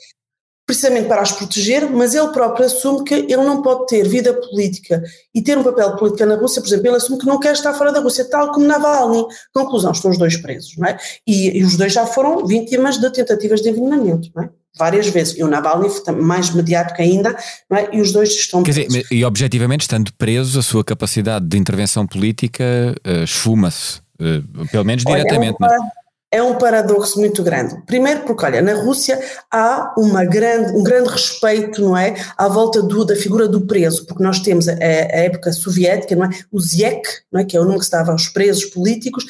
precisamente 0.74 1.06
para 1.06 1.22
as 1.22 1.32
proteger, 1.32 1.88
mas 1.90 2.14
ele 2.14 2.28
próprio 2.28 2.66
assume 2.66 3.04
que 3.04 3.14
ele 3.14 3.36
não 3.36 3.62
pode 3.62 3.86
ter 3.86 4.06
vida 4.08 4.34
política 4.34 5.02
e 5.32 5.40
ter 5.40 5.56
um 5.56 5.62
papel 5.62 5.96
político 5.96 6.26
na 6.26 6.34
Rússia, 6.34 6.60
por 6.60 6.68
exemplo, 6.68 6.88
ele 6.88 6.96
assume 6.96 7.18
que 7.18 7.26
não 7.26 7.38
quer 7.38 7.52
estar 7.52 7.72
fora 7.74 7.92
da 7.92 8.00
Rússia, 8.00 8.24
tal 8.24 8.52
como 8.52 8.66
Navalny. 8.66 9.24
Conclusão, 9.52 9.92
estão 9.92 10.10
os 10.10 10.18
dois 10.18 10.36
presos, 10.36 10.76
não 10.76 10.88
é? 10.88 10.98
E, 11.26 11.58
e 11.58 11.64
os 11.64 11.76
dois 11.76 11.92
já 11.92 12.04
foram 12.04 12.44
vítimas 12.46 12.98
de 12.98 13.08
tentativas 13.10 13.60
de 13.60 13.70
envenenamento, 13.70 14.30
não 14.34 14.44
é? 14.44 14.50
Várias 14.76 15.06
vezes. 15.06 15.38
E 15.38 15.44
o 15.44 15.46
Navalny, 15.46 15.88
mais 16.20 16.50
mediático 16.50 17.00
ainda, 17.00 17.36
não 17.70 17.78
é? 17.78 17.88
E 17.92 18.00
os 18.00 18.10
dois 18.12 18.30
estão 18.30 18.64
Quer 18.64 18.72
presos. 18.72 18.92
Dizer, 18.92 19.06
e 19.12 19.24
objetivamente, 19.24 19.82
estando 19.82 20.12
presos, 20.14 20.56
a 20.56 20.62
sua 20.62 20.82
capacidade 20.82 21.46
de 21.46 21.56
intervenção 21.56 22.04
política 22.04 22.64
uh, 23.06 23.22
esfuma-se, 23.22 24.00
uh, 24.20 24.66
pelo 24.72 24.84
menos 24.84 25.04
Olha, 25.06 25.18
diretamente, 25.22 25.56
é 25.62 25.66
uma, 25.66 25.74
é 25.74 26.03
um 26.42 26.56
paradoxo 26.56 27.18
muito 27.20 27.42
grande. 27.42 27.80
Primeiro 27.86 28.22
porque, 28.22 28.44
olha, 28.44 28.60
na 28.60 28.74
Rússia 28.74 29.20
há 29.50 29.94
uma 29.96 30.24
grande, 30.24 30.72
um 30.72 30.82
grande 30.82 31.10
respeito, 31.10 31.80
não 31.80 31.96
é, 31.96 32.14
à 32.36 32.48
volta 32.48 32.82
do, 32.82 33.04
da 33.04 33.14
figura 33.14 33.46
do 33.46 33.66
preso, 33.66 34.06
porque 34.06 34.22
nós 34.22 34.40
temos 34.40 34.68
a, 34.68 34.72
a 34.72 34.76
época 34.76 35.52
soviética, 35.52 36.16
não 36.16 36.24
é, 36.24 36.30
o 36.50 36.60
Ziek, 36.60 37.08
não 37.30 37.40
é, 37.40 37.44
que 37.44 37.56
é 37.56 37.60
o 37.60 37.64
nome 37.64 37.78
que 37.78 37.84
se 37.84 37.90
dava 37.90 38.12
aos 38.12 38.28
presos 38.28 38.64
políticos, 38.64 39.24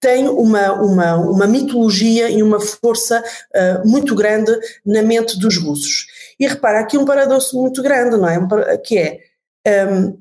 tem 0.00 0.28
uma, 0.28 0.72
uma, 0.72 1.16
uma 1.16 1.46
mitologia 1.46 2.30
e 2.30 2.42
uma 2.42 2.60
força 2.60 3.22
uh, 3.22 3.88
muito 3.88 4.14
grande 4.14 4.52
na 4.84 5.02
mente 5.02 5.38
dos 5.38 5.56
russos. 5.58 6.06
E 6.38 6.46
repara, 6.46 6.80
aqui 6.80 6.96
um 6.96 7.04
paradoxo 7.04 7.60
muito 7.60 7.82
grande, 7.82 8.16
não 8.16 8.28
é, 8.28 8.76
que 8.78 8.98
é... 8.98 9.18
Um, 9.88 10.18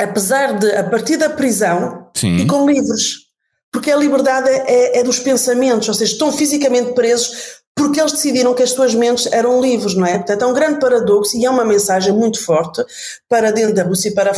apesar 0.00 0.58
de, 0.58 0.70
a 0.72 0.82
partir 0.82 1.16
da 1.16 1.30
prisão, 1.30 2.10
Sim. 2.16 2.38
ficam 2.38 2.68
livres 2.68 3.29
porque 3.72 3.90
a 3.90 3.96
liberdade 3.96 4.48
é, 4.48 4.98
é, 4.98 5.02
dos 5.02 5.18
pensamentos, 5.18 5.88
ou 5.88 5.94
seja, 5.94 6.12
estão 6.12 6.32
fisicamente 6.32 6.92
presos 6.92 7.60
porque 7.74 8.00
eles 8.00 8.12
decidiram 8.12 8.52
que 8.52 8.62
as 8.62 8.72
suas 8.72 8.94
mentes 8.94 9.26
eram 9.32 9.60
livres, 9.60 9.94
não 9.94 10.04
é? 10.04 10.18
Portanto, 10.18 10.42
é 10.42 10.46
um 10.46 10.52
grande 10.52 10.80
paradoxo 10.80 11.36
e 11.36 11.46
é 11.46 11.50
uma 11.50 11.64
mensagem 11.64 12.12
muito 12.12 12.44
forte 12.44 12.84
para 13.28 13.50
dentro 13.52 13.74
da 13.74 13.84
Rússia 13.84 14.10
e 14.10 14.14
para, 14.14 14.32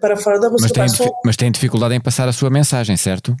para 0.00 0.16
fora 0.16 0.40
da 0.40 0.48
Rússia. 0.48 0.70
Mas 0.76 0.92
tem, 0.92 1.12
mas 1.24 1.36
tem 1.36 1.52
dificuldade 1.52 1.94
em 1.94 2.00
passar 2.00 2.28
a 2.28 2.32
sua 2.32 2.50
mensagem, 2.50 2.96
certo? 2.96 3.36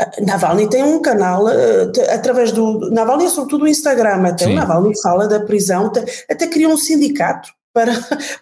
Ah, 0.00 0.10
Navalny 0.20 0.68
tem 0.68 0.84
um 0.84 1.00
canal 1.00 1.44
uh, 1.44 1.92
através 2.12 2.52
do. 2.52 2.90
Navalny 2.90 3.26
é 3.26 3.30
sobretudo 3.30 3.64
o 3.64 3.68
Instagram, 3.68 4.26
até 4.26 4.44
Sim. 4.44 4.52
o 4.52 4.54
Navalny 4.56 4.92
fala 5.00 5.26
da 5.26 5.40
prisão, 5.40 5.86
até, 5.86 6.04
até 6.30 6.46
criou 6.46 6.72
um 6.72 6.76
sindicato 6.76 7.48
para, 7.74 7.92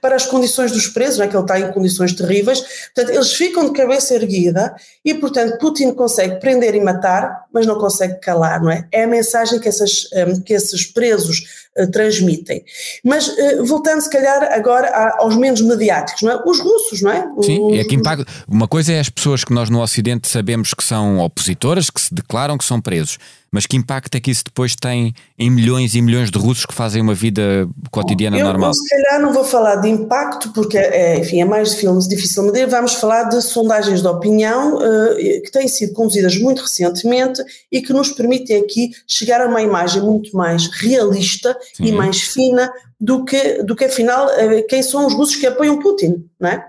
para 0.01 0.15
as 0.15 0.27
condições 0.27 0.71
dos 0.71 0.87
presos, 0.87 1.19
não 1.19 1.25
é 1.25 1.29
que 1.29 1.35
ele 1.35 1.43
está 1.43 1.59
em 1.59 1.73
condições 1.73 2.13
terríveis, 2.13 2.61
portanto 2.95 3.17
eles 3.17 3.33
ficam 3.33 3.65
de 3.65 3.73
cabeça 3.73 4.15
erguida 4.15 4.77
e 5.03 5.15
portanto 5.15 5.59
Putin 5.59 5.93
consegue 5.95 6.39
prender 6.39 6.75
e 6.75 6.81
matar, 6.81 7.47
mas 7.53 7.67
não 7.67 7.79
consegue 7.79 8.21
calar, 8.21 8.63
não 8.63 8.71
é? 8.71 8.87
É 8.93 9.05
a 9.05 9.09
mensagem 9.09 9.59
que, 9.59 9.69
essas, 9.69 10.05
hum, 10.13 10.41
que 10.43 10.53
esses 10.53 10.85
presos 10.85 11.63
uh, 11.79 11.91
transmitem. 11.91 12.65
Mas 13.05 13.29
uh, 13.29 13.65
voltando 13.65 14.01
se 14.01 14.11
calhar 14.11 14.43
agora 14.53 14.89
aos 15.19 15.37
menos 15.37 15.61
mediáticos, 15.61 16.23
não 16.23 16.33
é? 16.33 16.43
Os 16.47 16.59
russos, 16.59 17.03
não 17.03 17.11
é? 17.11 17.27
Sim, 17.43 17.79
é 17.79 17.85
que 17.85 17.95
impacta. 17.95 18.27
Uma 18.49 18.69
coisa 18.69 18.93
é 18.93 19.01
as 19.01 19.09
pessoas 19.09 19.45
que 19.45 19.53
nós 19.53 19.71
no 19.71 19.81
Ocidente 19.81 20.29
sabemos 20.29 20.75
que 20.75 20.85
são 20.85 21.19
opositoras, 21.19 21.91
que 21.91 22.01
se 22.01 22.15
declaram 22.15 22.57
que 22.59 22.65
são 22.65 22.81
presos 22.81 23.19
mas 23.53 23.67
que 23.67 23.77
impacto 23.77 24.15
é 24.15 24.21
que 24.21 24.31
isso 24.31 24.45
depois 24.47 24.75
tem 24.75 25.15
em 25.39 25.51
milhões 25.51 25.95
e 25.95 26.01
milhões 26.01 26.31
de 26.31 26.39
russos 26.39 26.65
que 26.65 26.73
fazem 26.73 27.03
uma 27.03 27.13
vida 27.13 27.69
cotidiana 27.91 28.39
eu, 28.39 28.47
normal? 28.47 28.71
Eu, 28.71 28.75
se 28.75 28.89
calhar 28.89 29.21
não 29.21 29.31
vou 29.31 29.45
falar 29.45 29.77
de 29.77 29.91
impacto, 29.91 30.51
porque 30.55 30.79
é, 30.79 31.19
enfim, 31.19 31.43
é 31.43 31.45
mais 31.45 31.75
filmes 31.75 32.09
difícil 32.09 32.45
de 32.45 32.51
medir, 32.51 32.67
vamos 32.67 32.95
falar 32.95 33.25
de 33.25 33.43
sondagens 33.43 34.01
de 34.01 34.09
opinião 34.09 34.79
uh, 34.79 35.15
que 35.17 35.51
têm 35.53 35.69
sido 35.69 35.93
conduzidas 35.93 36.39
muito 36.39 36.63
recentemente 36.63 37.45
e 37.71 37.83
que 37.83 37.93
nos 37.93 38.11
permitem 38.11 38.57
aqui 38.57 38.91
chegar 39.07 39.43
a 39.43 39.47
uma 39.47 39.61
imagem 39.61 40.01
muito 40.01 40.35
mais 40.35 40.71
realista 40.81 41.55
Sim. 41.75 41.85
e 41.85 41.93
mais 41.93 42.21
fina 42.23 42.73
do 43.01 43.25
que, 43.25 43.63
do 43.63 43.75
que 43.75 43.85
afinal, 43.85 44.27
uh, 44.27 44.67
quem 44.69 44.83
são 44.83 45.07
os 45.07 45.15
russos 45.15 45.37
que 45.37 45.47
apoiam 45.47 45.79
Putin, 45.79 46.29
não 46.41 46.51
é? 46.51 46.67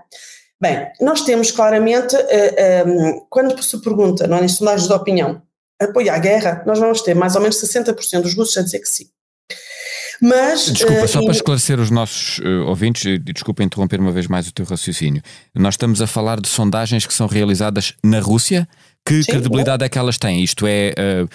Bem, 0.60 0.86
nós 1.00 1.20
temos 1.22 1.50
claramente, 1.50 2.16
eh, 2.16 2.84
um, 2.86 3.26
quando 3.28 3.60
se 3.62 3.78
pergunta, 3.82 4.26
não 4.26 4.38
é, 4.38 4.44
em 4.44 4.48
sondagens 4.48 4.88
de 4.88 4.94
opinião, 4.94 5.42
apoiar 5.78 6.14
a 6.14 6.18
guerra, 6.18 6.62
nós 6.64 6.78
vamos 6.78 7.02
ter 7.02 7.14
mais 7.14 7.34
ou 7.34 7.42
menos 7.42 7.60
60% 7.60 8.22
dos 8.22 8.34
russos 8.34 8.56
a 8.56 8.62
dizer 8.62 8.78
que 8.78 8.88
sim. 8.88 9.06
Mas, 10.20 10.72
desculpa, 10.72 11.04
uh, 11.04 11.08
só 11.08 11.22
para 11.22 11.32
esclarecer 11.32 11.78
os 11.78 11.90
nossos 11.90 12.38
uh, 12.38 12.66
ouvintes, 12.66 13.20
desculpa 13.22 13.62
interromper 13.62 14.00
uma 14.00 14.12
vez 14.12 14.26
mais 14.26 14.48
o 14.48 14.52
teu 14.52 14.64
raciocínio. 14.64 15.22
Nós 15.54 15.74
estamos 15.74 16.00
a 16.00 16.06
falar 16.06 16.40
de 16.40 16.48
sondagens 16.48 17.04
que 17.04 17.12
são 17.12 17.26
realizadas 17.26 17.94
na 18.02 18.20
Rússia. 18.20 18.68
Que 19.06 19.22
Sim, 19.22 19.32
credibilidade 19.32 19.82
é. 19.82 19.86
é 19.86 19.88
que 19.90 19.98
elas 19.98 20.16
têm? 20.16 20.42
Isto 20.42 20.66
é, 20.66 20.92
uh, 20.92 20.94
eh, 20.96 21.26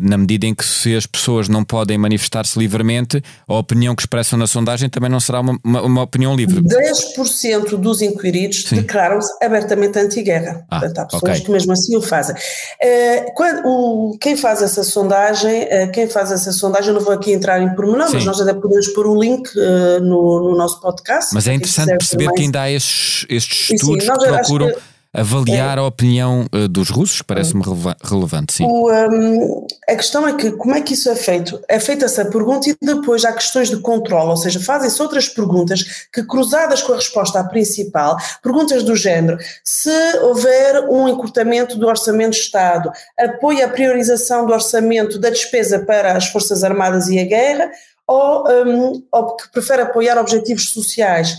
na 0.00 0.18
medida 0.18 0.46
em 0.46 0.54
que 0.54 0.64
se 0.64 0.94
as 0.94 1.06
pessoas 1.06 1.48
não 1.48 1.64
podem 1.64 1.96
manifestar-se 1.96 2.58
livremente, 2.58 3.22
a 3.48 3.54
opinião 3.54 3.94
que 3.94 4.02
expressam 4.02 4.38
na 4.38 4.46
sondagem 4.46 4.88
também 4.88 5.08
não 5.08 5.20
será 5.20 5.40
uma, 5.40 5.58
uma, 5.64 5.82
uma 5.82 6.02
opinião 6.02 6.34
livre. 6.36 6.62
10% 6.62 7.76
dos 7.76 8.02
inquiridos 8.02 8.64
declaram-se 8.64 9.32
abertamente 9.42 9.98
anti-guerra. 9.98 10.64
Ah, 10.70 10.80
Portanto, 10.80 10.98
há 10.98 11.04
pessoas 11.06 11.22
okay. 11.22 11.40
que 11.40 11.50
mesmo 11.50 11.72
assim 11.72 11.96
o 11.96 12.02
fazem. 12.02 12.34
Uh, 12.34 13.34
quando, 13.34 13.66
o, 13.66 14.18
quem 14.18 14.36
faz 14.36 14.62
essa 14.62 14.82
sondagem, 14.82 15.64
uh, 15.64 15.90
quem 15.92 16.08
faz 16.08 16.30
essa 16.30 16.52
sondagem, 16.52 16.88
eu 16.88 16.94
não 16.94 17.00
vou 17.00 17.14
aqui 17.14 17.32
entrar 17.32 17.60
em 17.60 17.74
pormenor, 17.74 18.08
mas 18.12 18.24
nós 18.24 18.40
até 18.40 18.52
podemos 18.52 18.88
pôr 18.88 19.06
o 19.06 19.20
link 19.20 19.48
uh, 19.56 20.00
no, 20.00 20.50
no, 20.50 20.56
nosso 20.56 20.80
podcast. 20.80 21.34
Mas 21.34 21.46
é 21.46 21.54
interessante 21.54 21.90
perceber 21.90 22.26
mais... 22.26 22.36
que 22.36 22.42
ainda 22.42 22.62
há 22.62 22.70
estes, 22.70 23.26
estes 23.28 23.70
estudos 23.70 24.04
sim, 24.04 24.12
que 24.12 24.26
procuram 24.26 24.72
avaliar 25.12 25.76
é. 25.76 25.80
a 25.80 25.84
opinião 25.84 26.46
uh, 26.54 26.68
dos 26.68 26.88
russos, 26.88 27.20
parece-me 27.22 27.62
releva 27.62 27.96
relevante, 28.02 28.52
sim. 28.52 28.64
O, 28.64 28.90
um, 28.90 29.66
a 29.88 29.96
questão 29.96 30.26
é 30.26 30.34
que 30.34 30.52
como 30.52 30.74
é 30.74 30.80
que 30.80 30.94
isso 30.94 31.10
é 31.10 31.16
feito? 31.16 31.60
É 31.68 31.80
feita 31.80 32.04
essa 32.04 32.24
pergunta 32.24 32.70
e 32.70 32.76
depois 32.80 33.24
há 33.24 33.32
questões 33.32 33.70
de 33.70 33.78
controle, 33.78 34.30
ou 34.30 34.36
seja, 34.36 34.60
fazem-se 34.60 35.02
outras 35.02 35.28
perguntas 35.28 36.06
que 36.12 36.22
cruzadas 36.22 36.82
com 36.82 36.92
a 36.92 36.96
resposta 36.96 37.40
à 37.40 37.44
principal, 37.44 38.16
perguntas 38.42 38.84
do 38.84 38.94
género, 38.94 39.36
se 39.64 39.90
houver 40.22 40.88
um 40.88 41.08
encurtamento 41.08 41.76
do 41.76 41.88
orçamento 41.88 42.32
de 42.32 42.40
Estado, 42.40 42.92
apoia 43.18 43.66
a 43.66 43.68
priorização 43.68 44.46
do 44.46 44.52
orçamento 44.52 45.18
da 45.18 45.30
despesa 45.30 45.80
para 45.80 46.16
as 46.16 46.26
Forças 46.26 46.62
Armadas 46.62 47.08
e 47.08 47.18
a 47.18 47.24
guerra, 47.24 47.70
ou, 48.06 48.44
um, 48.48 49.02
ou 49.12 49.36
que 49.36 49.50
prefere 49.50 49.82
apoiar 49.82 50.18
objetivos 50.18 50.70
sociais, 50.70 51.36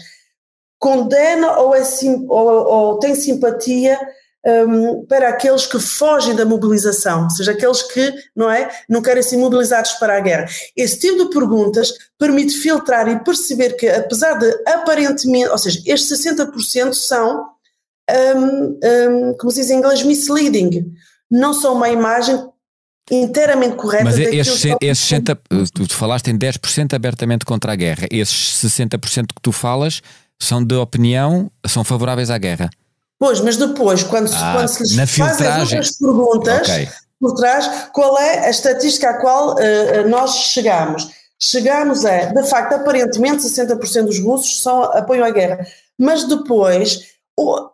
condena 0.82 1.60
ou, 1.60 1.76
é, 1.76 1.84
ou, 2.28 2.50
ou 2.50 3.00
tem 3.00 3.14
simpatia 3.14 4.00
um, 4.44 5.06
para 5.06 5.30
aqueles 5.30 5.68
que 5.68 5.80
fogem 5.80 6.36
da 6.36 6.44
mobilização, 6.44 7.26
ou 7.26 7.30
seja, 7.30 7.52
aqueles 7.52 7.84
que 7.84 8.12
não, 8.36 8.50
é, 8.50 8.68
não 8.90 9.00
querem 9.00 9.22
ser 9.22 9.38
mobilizados 9.38 9.92
para 9.94 10.18
a 10.18 10.20
guerra. 10.20 10.48
Esse 10.76 11.00
tipo 11.00 11.24
de 11.24 11.30
perguntas 11.30 11.94
permite 12.18 12.58
filtrar 12.58 13.08
e 13.08 13.24
perceber 13.24 13.74
que, 13.74 13.88
apesar 13.88 14.40
de 14.40 14.52
aparentemente, 14.68 15.50
ou 15.50 15.58
seja, 15.60 15.80
estes 15.86 16.20
60% 16.20 16.94
são, 16.94 17.46
um, 18.36 18.80
um, 18.84 19.38
como 19.38 19.52
se 19.52 19.62
diz 19.62 19.70
em 19.70 19.78
inglês, 19.78 20.02
misleading, 20.02 20.92
não 21.30 21.54
são 21.54 21.76
uma 21.76 21.90
imagem 21.90 22.44
inteiramente 23.12 23.76
correta. 23.76 24.06
Mas 24.06 24.18
esses, 24.18 24.66
esses 24.82 25.08
60, 25.08 25.40
tu 25.76 25.94
falaste 25.94 26.32
em 26.32 26.38
10% 26.38 26.96
abertamente 26.96 27.46
contra 27.46 27.74
a 27.74 27.76
guerra, 27.76 28.08
esses 28.10 28.60
60% 28.64 29.28
que 29.28 29.42
tu 29.44 29.52
falas 29.52 30.02
são 30.42 30.64
de 30.64 30.76
opinião, 30.76 31.52
são 31.68 31.84
favoráveis 31.84 32.32
à 32.32 32.38
guerra. 32.38 32.70
Pois, 33.20 33.40
mas 33.40 33.58
depois, 33.58 34.02
quando, 34.02 34.32
ah, 34.34 34.54
quando 34.56 34.68
se 34.68 34.84
lhes 34.84 35.16
fazem 35.16 35.60
outras 35.60 35.98
perguntas, 35.98 36.68
okay. 36.68 36.90
por 37.20 37.36
trás, 37.36 37.70
qual 37.94 38.18
é 38.18 38.48
a 38.48 38.50
estatística 38.50 39.12
à 39.12 39.22
qual 39.22 39.54
uh, 39.54 40.10
nós 40.10 40.36
chegamos? 40.36 41.08
Chegamos 41.40 42.04
a, 42.04 42.26
de 42.26 42.44
facto, 42.50 42.74
aparentemente 42.74 43.44
60% 43.44 44.06
dos 44.06 44.20
russos 44.20 44.62
são, 44.62 44.82
apoiam 44.84 45.24
a 45.24 45.30
guerra, 45.30 45.64
mas 45.98 46.24
depois 46.24 47.12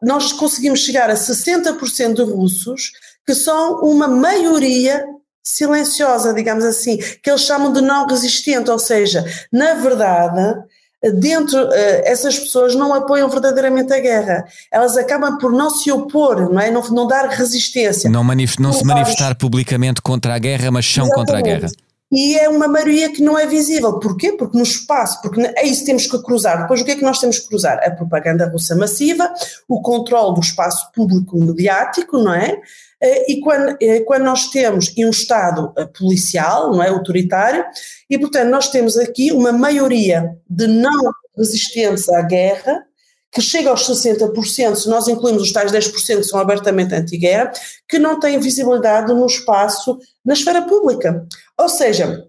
nós 0.01 0.33
conseguimos 0.33 0.81
chegar 0.81 1.09
a 1.09 1.15
60% 1.15 2.13
de 2.13 2.23
russos 2.23 2.91
que 3.25 3.33
são 3.33 3.81
uma 3.81 4.07
maioria 4.07 5.05
silenciosa, 5.43 6.33
digamos 6.33 6.65
assim, 6.65 6.97
que 6.97 7.29
eles 7.29 7.41
chamam 7.41 7.71
de 7.71 7.81
não 7.81 8.05
resistente, 8.05 8.69
ou 8.69 8.79
seja, 8.79 9.25
na 9.51 9.75
verdade, 9.75 10.55
dentro, 11.03 11.63
uh, 11.65 11.71
essas 12.03 12.37
pessoas 12.39 12.75
não 12.75 12.93
apoiam 12.93 13.29
verdadeiramente 13.29 13.93
a 13.93 13.99
guerra. 13.99 14.45
Elas 14.71 14.97
acabam 14.97 15.37
por 15.37 15.51
não 15.51 15.69
se 15.69 15.91
opor, 15.91 16.49
não 16.51 16.59
é? 16.59 16.71
Não, 16.71 16.81
não 16.89 17.07
dar 17.07 17.27
resistência. 17.29 18.09
Não, 18.09 18.23
não 18.59 18.73
se 18.73 18.83
manifestar 18.83 19.35
publicamente 19.35 20.01
contra 20.01 20.35
a 20.35 20.39
guerra, 20.39 20.71
mas 20.71 20.85
são 20.85 21.05
Exatamente. 21.05 21.15
contra 21.15 21.39
a 21.39 21.41
guerra. 21.41 21.86
E 22.11 22.37
é 22.37 22.47
uma 22.47 22.67
maioria 22.67 23.11
que 23.11 23.21
não 23.21 23.37
é 23.37 23.45
visível. 23.45 23.99
Porquê? 23.99 24.31
Porque 24.31 24.57
no 24.57 24.63
espaço, 24.63 25.21
porque 25.21 25.41
é 25.41 25.65
isso 25.65 25.81
que 25.81 25.87
temos 25.87 26.07
que 26.07 26.21
cruzar. 26.23 26.61
Depois 26.61 26.81
o 26.81 26.85
que 26.85 26.91
é 26.91 26.95
que 26.95 27.03
nós 27.03 27.19
temos 27.19 27.39
que 27.39 27.47
cruzar? 27.49 27.79
A 27.83 27.91
propaganda 27.91 28.49
russa 28.49 28.75
massiva, 28.75 29.33
o 29.67 29.81
controle 29.81 30.35
do 30.35 30.39
espaço 30.39 30.89
público 30.93 31.37
mediático, 31.37 32.17
não 32.17 32.33
é? 32.33 32.61
Eh, 33.01 33.33
e 33.33 33.39
quando, 33.41 33.77
eh, 33.81 33.99
quando 34.01 34.23
nós 34.23 34.49
temos 34.49 34.93
um 34.97 35.09
Estado 35.09 35.73
eh, 35.77 35.85
policial, 35.85 36.71
não 36.71 36.81
é, 36.81 36.89
autoritário, 36.89 37.65
e 38.09 38.17
portanto 38.17 38.49
nós 38.49 38.69
temos 38.69 38.97
aqui 38.97 39.31
uma 39.31 39.51
maioria 39.51 40.33
de 40.49 40.65
não 40.65 41.11
resistência 41.37 42.17
à 42.17 42.21
guerra, 42.21 42.83
que 43.31 43.41
chega 43.41 43.69
aos 43.69 43.87
60%, 43.87 44.75
se 44.75 44.89
nós 44.89 45.07
incluímos 45.07 45.43
os 45.43 45.51
tais 45.51 45.71
10% 45.71 46.17
que 46.17 46.23
são 46.23 46.39
abertamente 46.39 46.95
anti-guerra, 46.95 47.51
que 47.87 47.99
não 47.99 48.19
têm 48.19 48.39
visibilidade 48.39 49.13
no 49.13 49.25
espaço, 49.25 49.99
na 50.25 50.33
esfera 50.33 50.63
pública. 50.63 51.25
Ou 51.57 51.69
seja, 51.69 52.25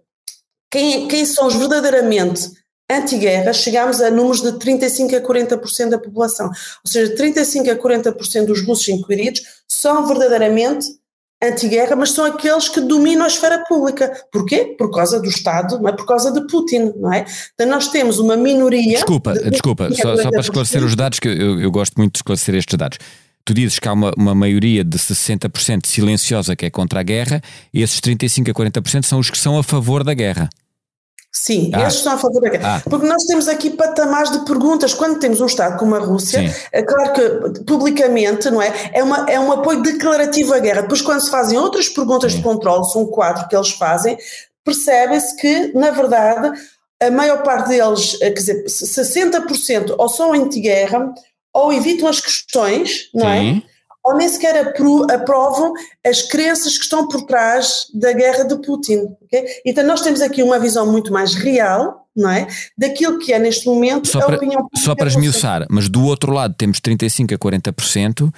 quem, 0.70 1.08
quem 1.08 1.24
são 1.24 1.46
os 1.46 1.54
verdadeiramente 1.54 2.50
anti-guerra, 2.90 3.52
chegámos 3.52 4.00
a 4.00 4.10
números 4.10 4.42
de 4.42 4.58
35 4.58 5.16
a 5.16 5.20
40% 5.20 5.90
da 5.90 5.98
população. 5.98 6.46
Ou 6.46 6.90
seja, 6.90 7.14
35 7.14 7.70
a 7.70 7.76
40% 7.76 8.46
dos 8.46 8.66
russos 8.66 8.88
inquiridos 8.88 9.42
são 9.68 10.06
verdadeiramente 10.06 10.86
anti-guerra, 11.42 11.94
mas 11.94 12.12
são 12.12 12.24
aqueles 12.24 12.68
que 12.68 12.80
dominam 12.80 13.24
a 13.24 13.28
esfera 13.28 13.62
pública. 13.68 14.12
Porquê? 14.32 14.74
Por 14.76 14.90
causa 14.90 15.20
do 15.20 15.28
Estado, 15.28 15.78
não 15.78 15.88
é? 15.88 15.92
Por 15.92 16.06
causa 16.06 16.32
de 16.32 16.46
Putin, 16.46 16.92
não 16.96 17.12
é? 17.12 17.24
Então 17.54 17.66
nós 17.66 17.88
temos 17.88 18.18
uma 18.18 18.36
minoria... 18.36 18.94
Desculpa, 18.94 19.34
de, 19.34 19.50
desculpa, 19.50 19.88
só, 19.94 20.16
só, 20.16 20.30
para 20.30 20.40
esclarecer 20.40 20.82
os 20.84 20.96
dados, 20.96 21.20
que 21.20 21.28
eu, 21.28 21.60
eu 21.60 21.70
gosto 21.70 21.94
muito 21.96 22.14
de 22.14 22.18
esclarecer 22.18 22.54
estes 22.54 22.76
dados. 22.76 22.98
tu 23.44 23.54
dizes 23.54 23.78
que 23.78 23.88
há 23.88 23.92
uma, 23.92 24.12
uma 24.16 24.34
maioria 24.34 24.82
de 24.82 24.98
60% 24.98 25.86
silenciosa 25.86 26.56
que 26.56 26.66
é 26.66 26.70
contra 26.70 27.00
a 27.00 27.02
guerra, 27.02 27.40
e 27.72 27.82
esses 27.82 28.00
35% 28.00 28.50
a 28.50 28.54
40% 28.54 29.04
são 29.04 29.18
os 29.18 29.30
que 29.30 29.38
são 29.38 29.58
a 29.58 29.62
favor 29.62 30.02
da 30.02 30.14
guerra. 30.14 30.50
Sim, 31.30 31.70
ah. 31.74 31.82
estes 31.82 31.98
estão 31.98 32.14
a 32.14 32.18
favor 32.18 32.40
da 32.40 32.48
guerra. 32.48 32.76
Ah. 32.76 32.90
Porque 32.90 33.06
nós 33.06 33.24
temos 33.24 33.48
aqui 33.48 33.70
patamares 33.70 34.30
de 34.32 34.44
perguntas. 34.44 34.94
Quando 34.94 35.18
temos 35.18 35.40
um 35.40 35.46
Estado 35.46 35.78
como 35.78 35.94
a 35.94 35.98
Rússia, 35.98 36.48
Sim. 36.48 36.60
é 36.72 36.82
claro 36.82 37.12
que 37.12 37.64
publicamente, 37.64 38.50
não 38.50 38.62
é? 38.62 38.72
É, 38.92 39.02
uma, 39.02 39.30
é 39.30 39.38
um 39.38 39.52
apoio 39.52 39.82
declarativo 39.82 40.54
à 40.54 40.58
guerra. 40.58 40.82
Depois, 40.82 41.02
quando 41.02 41.20
se 41.20 41.30
fazem 41.30 41.58
outras 41.58 41.88
perguntas 41.88 42.32
Sim. 42.32 42.38
de 42.38 42.44
controle, 42.44 42.84
são 42.90 43.06
quatro 43.06 43.46
que 43.46 43.54
eles 43.54 43.70
fazem, 43.70 44.16
percebe-se 44.64 45.36
que, 45.36 45.72
na 45.74 45.90
verdade, 45.90 46.50
a 47.00 47.10
maior 47.10 47.42
parte 47.42 47.68
deles, 47.68 48.16
eh, 48.20 48.30
quer 48.30 48.40
dizer, 48.40 48.64
60% 48.66 49.94
ou 49.96 50.08
são 50.08 50.32
anti-guerra 50.32 51.12
ou 51.52 51.72
evitam 51.72 52.08
as 52.08 52.20
questões, 52.20 53.10
não 53.14 53.28
é? 53.28 53.62
Ou 54.08 54.16
nem 54.16 54.28
sequer 54.28 54.74
aprovam 55.10 55.72
as 56.04 56.22
crenças 56.22 56.78
que 56.78 56.84
estão 56.84 57.06
por 57.06 57.22
trás 57.26 57.86
da 57.94 58.12
guerra 58.12 58.44
de 58.44 58.56
Putin. 58.62 59.06
Okay? 59.24 59.46
Então 59.66 59.84
nós 59.84 60.00
temos 60.00 60.22
aqui 60.22 60.42
uma 60.42 60.58
visão 60.58 60.90
muito 60.90 61.12
mais 61.12 61.34
real, 61.34 62.06
não 62.16 62.30
é? 62.30 62.46
Daquilo 62.76 63.18
que 63.18 63.32
é 63.32 63.38
neste 63.38 63.66
momento 63.66 64.08
só 64.08 64.20
a 64.20 64.26
para, 64.26 64.36
opinião 64.36 64.66
Só 64.76 64.94
para 64.94 65.08
esmiuçar, 65.08 65.66
mas 65.68 65.88
do 65.88 66.04
outro 66.04 66.32
lado 66.32 66.54
temos 66.56 66.80
35% 66.80 67.34
a 67.34 67.38
40% 67.38 68.32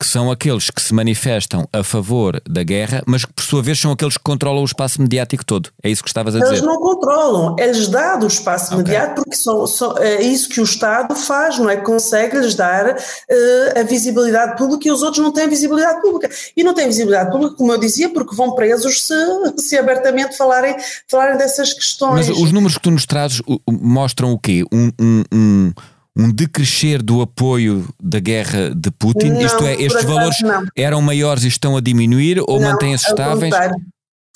que 0.00 0.06
são 0.06 0.30
aqueles 0.30 0.70
que 0.70 0.80
se 0.80 0.94
manifestam 0.94 1.68
a 1.70 1.84
favor 1.84 2.40
da 2.48 2.62
guerra, 2.62 3.02
mas 3.06 3.26
que 3.26 3.32
por 3.34 3.44
sua 3.44 3.62
vez 3.62 3.78
são 3.78 3.92
aqueles 3.92 4.16
que 4.16 4.22
controlam 4.24 4.62
o 4.62 4.64
espaço 4.64 5.02
mediático 5.02 5.44
todo. 5.44 5.68
É 5.82 5.90
isso 5.90 6.02
que 6.02 6.08
estavas 6.08 6.34
a 6.34 6.38
dizer? 6.38 6.52
Eles 6.52 6.62
não 6.62 6.80
controlam, 6.80 7.54
é-lhes 7.58 7.86
dado 7.86 8.24
o 8.24 8.26
espaço 8.26 8.72
okay. 8.72 8.78
mediático 8.78 9.24
porque 9.24 9.36
são, 9.36 9.66
são, 9.66 9.98
é 9.98 10.22
isso 10.22 10.48
que 10.48 10.58
o 10.58 10.64
Estado 10.64 11.14
faz, 11.14 11.58
não 11.58 11.68
é? 11.68 11.76
Consegue-lhes 11.76 12.54
dar 12.54 12.86
uh, 12.86 13.78
a 13.78 13.82
visibilidade 13.82 14.56
pública 14.56 14.88
e 14.88 14.90
os 14.90 15.02
outros 15.02 15.22
não 15.22 15.32
têm 15.32 15.46
visibilidade 15.48 16.00
pública. 16.00 16.30
E 16.56 16.64
não 16.64 16.72
têm 16.72 16.86
visibilidade 16.86 17.30
pública, 17.30 17.56
como 17.56 17.70
eu 17.70 17.78
dizia, 17.78 18.08
porque 18.08 18.34
vão 18.34 18.54
presos 18.54 19.06
se, 19.06 19.14
se 19.58 19.76
abertamente 19.76 20.34
falarem, 20.34 20.76
falarem 21.08 21.36
dessas 21.36 21.74
questões. 21.74 22.26
Mas 22.26 22.38
os 22.38 22.52
números 22.52 22.78
que 22.78 22.82
tu 22.82 22.90
nos 22.90 23.04
trazes 23.04 23.42
mostram 23.68 24.32
o 24.32 24.38
quê? 24.38 24.64
um, 24.72 24.90
um, 25.00 25.22
um 25.32 25.72
um 26.16 26.30
decrescer 26.30 27.02
do 27.02 27.22
apoio 27.22 27.88
da 28.02 28.18
guerra 28.18 28.74
de 28.74 28.90
Putin? 28.90 29.30
Não, 29.30 29.40
Isto 29.40 29.64
é, 29.64 29.74
estes 29.80 30.04
valores 30.04 30.40
não. 30.42 30.66
eram 30.76 31.00
maiores 31.00 31.44
e 31.44 31.48
estão 31.48 31.76
a 31.76 31.80
diminuir 31.80 32.42
ou 32.46 32.60
mantêm-se 32.60 33.08
estáveis? 33.08 33.52
Contrário. 33.52 33.76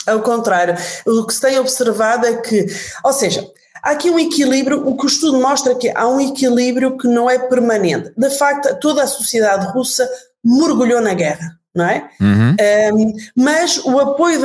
Ao 0.06 0.20
contrário, 0.20 0.74
o 1.06 1.26
que 1.26 1.34
se 1.34 1.40
tem 1.40 1.58
observado 1.58 2.26
é 2.26 2.36
que, 2.36 2.66
ou 3.02 3.12
seja, 3.12 3.46
há 3.82 3.92
aqui 3.92 4.10
um 4.10 4.18
equilíbrio, 4.18 4.86
o 4.86 4.96
que 4.96 5.04
o 5.04 5.08
estudo 5.08 5.40
mostra 5.40 5.72
é 5.72 5.76
que 5.76 5.90
há 5.94 6.06
um 6.06 6.20
equilíbrio 6.20 6.96
que 6.98 7.08
não 7.08 7.28
é 7.28 7.38
permanente. 7.38 8.12
De 8.16 8.30
facto, 8.30 8.78
toda 8.80 9.02
a 9.02 9.06
sociedade 9.06 9.66
russa 9.72 10.08
mergulhou 10.44 11.00
na 11.00 11.14
guerra, 11.14 11.58
não 11.74 11.86
é? 11.86 12.10
Uhum. 12.20 12.56
Um, 12.94 13.12
mas 13.34 13.78
o 13.78 13.98
apoio 13.98 14.42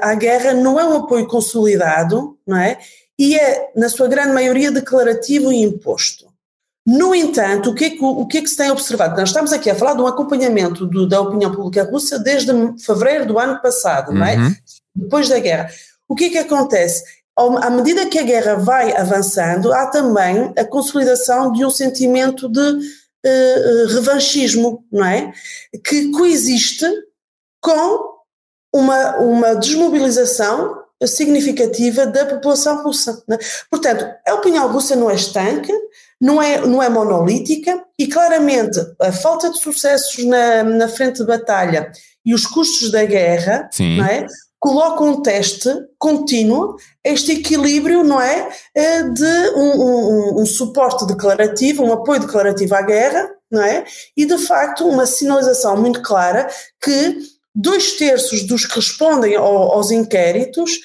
à 0.00 0.14
guerra 0.14 0.54
não 0.54 0.80
é 0.80 0.84
um 0.84 0.96
apoio 0.96 1.26
consolidado, 1.26 2.38
não 2.46 2.56
é? 2.56 2.78
E 3.18 3.36
é, 3.36 3.70
na 3.76 3.90
sua 3.90 4.08
grande 4.08 4.32
maioria, 4.32 4.72
declarativo 4.72 5.52
e 5.52 5.62
imposto. 5.62 6.31
No 6.84 7.14
entanto, 7.14 7.70
o 7.70 7.74
que, 7.74 7.84
é 7.84 7.90
que, 7.90 8.04
o 8.04 8.26
que 8.26 8.38
é 8.38 8.42
que 8.42 8.48
se 8.48 8.56
tem 8.56 8.70
observado? 8.70 9.16
Nós 9.16 9.28
estamos 9.28 9.52
aqui 9.52 9.70
a 9.70 9.74
falar 9.74 9.94
de 9.94 10.02
um 10.02 10.06
acompanhamento 10.06 10.84
do, 10.84 11.06
da 11.06 11.20
opinião 11.20 11.54
pública 11.54 11.84
russa 11.84 12.18
desde 12.18 12.52
fevereiro 12.84 13.26
do 13.26 13.38
ano 13.38 13.60
passado, 13.62 14.10
uhum. 14.10 14.24
é? 14.24 14.36
Uhum. 14.36 14.54
Depois 14.94 15.28
da 15.28 15.38
guerra. 15.38 15.70
O 16.08 16.14
que 16.16 16.24
é 16.24 16.30
que 16.30 16.38
acontece? 16.38 17.04
À 17.36 17.70
medida 17.70 18.06
que 18.06 18.18
a 18.18 18.24
guerra 18.24 18.56
vai 18.56 18.94
avançando, 18.96 19.72
há 19.72 19.86
também 19.86 20.52
a 20.58 20.64
consolidação 20.64 21.52
de 21.52 21.64
um 21.64 21.70
sentimento 21.70 22.48
de 22.48 22.60
uh, 22.60 23.86
revanchismo, 23.94 24.84
não 24.92 25.06
é? 25.06 25.32
Que 25.84 26.10
coexiste 26.10 26.84
com 27.60 28.12
uma, 28.74 29.16
uma 29.18 29.54
desmobilização 29.54 30.82
significativa 31.06 32.06
da 32.06 32.26
população 32.26 32.82
russa. 32.82 33.22
É? 33.30 33.38
Portanto, 33.70 34.04
a 34.26 34.34
opinião 34.34 34.70
russa 34.70 34.96
não 34.96 35.10
é 35.10 35.14
estanque, 35.14 35.72
não 36.22 36.40
é, 36.40 36.64
não 36.64 36.80
é 36.80 36.88
monolítica 36.88 37.82
e 37.98 38.06
claramente 38.06 38.78
a 39.00 39.10
falta 39.10 39.50
de 39.50 39.58
sucessos 39.58 40.24
na, 40.24 40.62
na 40.62 40.88
frente 40.88 41.18
de 41.18 41.26
batalha 41.26 41.90
e 42.24 42.32
os 42.32 42.46
custos 42.46 42.92
da 42.92 43.04
guerra 43.04 43.68
não 43.80 44.06
é, 44.06 44.26
colocam 44.60 45.08
um 45.08 45.22
teste 45.22 45.68
contínuo 45.98 46.76
este 47.04 47.32
equilíbrio 47.32 48.04
não 48.04 48.20
é, 48.20 48.48
eh, 48.74 49.02
de 49.02 49.50
um, 49.56 49.82
um, 49.82 50.42
um, 50.42 50.46
suporte 50.46 51.04
declarativo, 51.04 51.82
um 51.82 51.92
apoio 51.92 52.20
declarativo 52.20 52.74
à 52.76 52.82
guerra, 52.82 53.28
não 53.50 53.60
é, 53.60 53.84
e 54.16 54.24
de 54.24 54.38
facto 54.38 54.86
uma 54.86 55.04
sinalização 55.04 55.76
muito 55.76 56.00
clara 56.00 56.48
que 56.80 57.18
dois 57.52 57.96
terços 57.96 58.46
dos 58.46 58.64
que 58.64 58.76
respondem 58.76 59.34
ao, 59.34 59.72
aos 59.72 59.90
inquéritos 59.90 60.78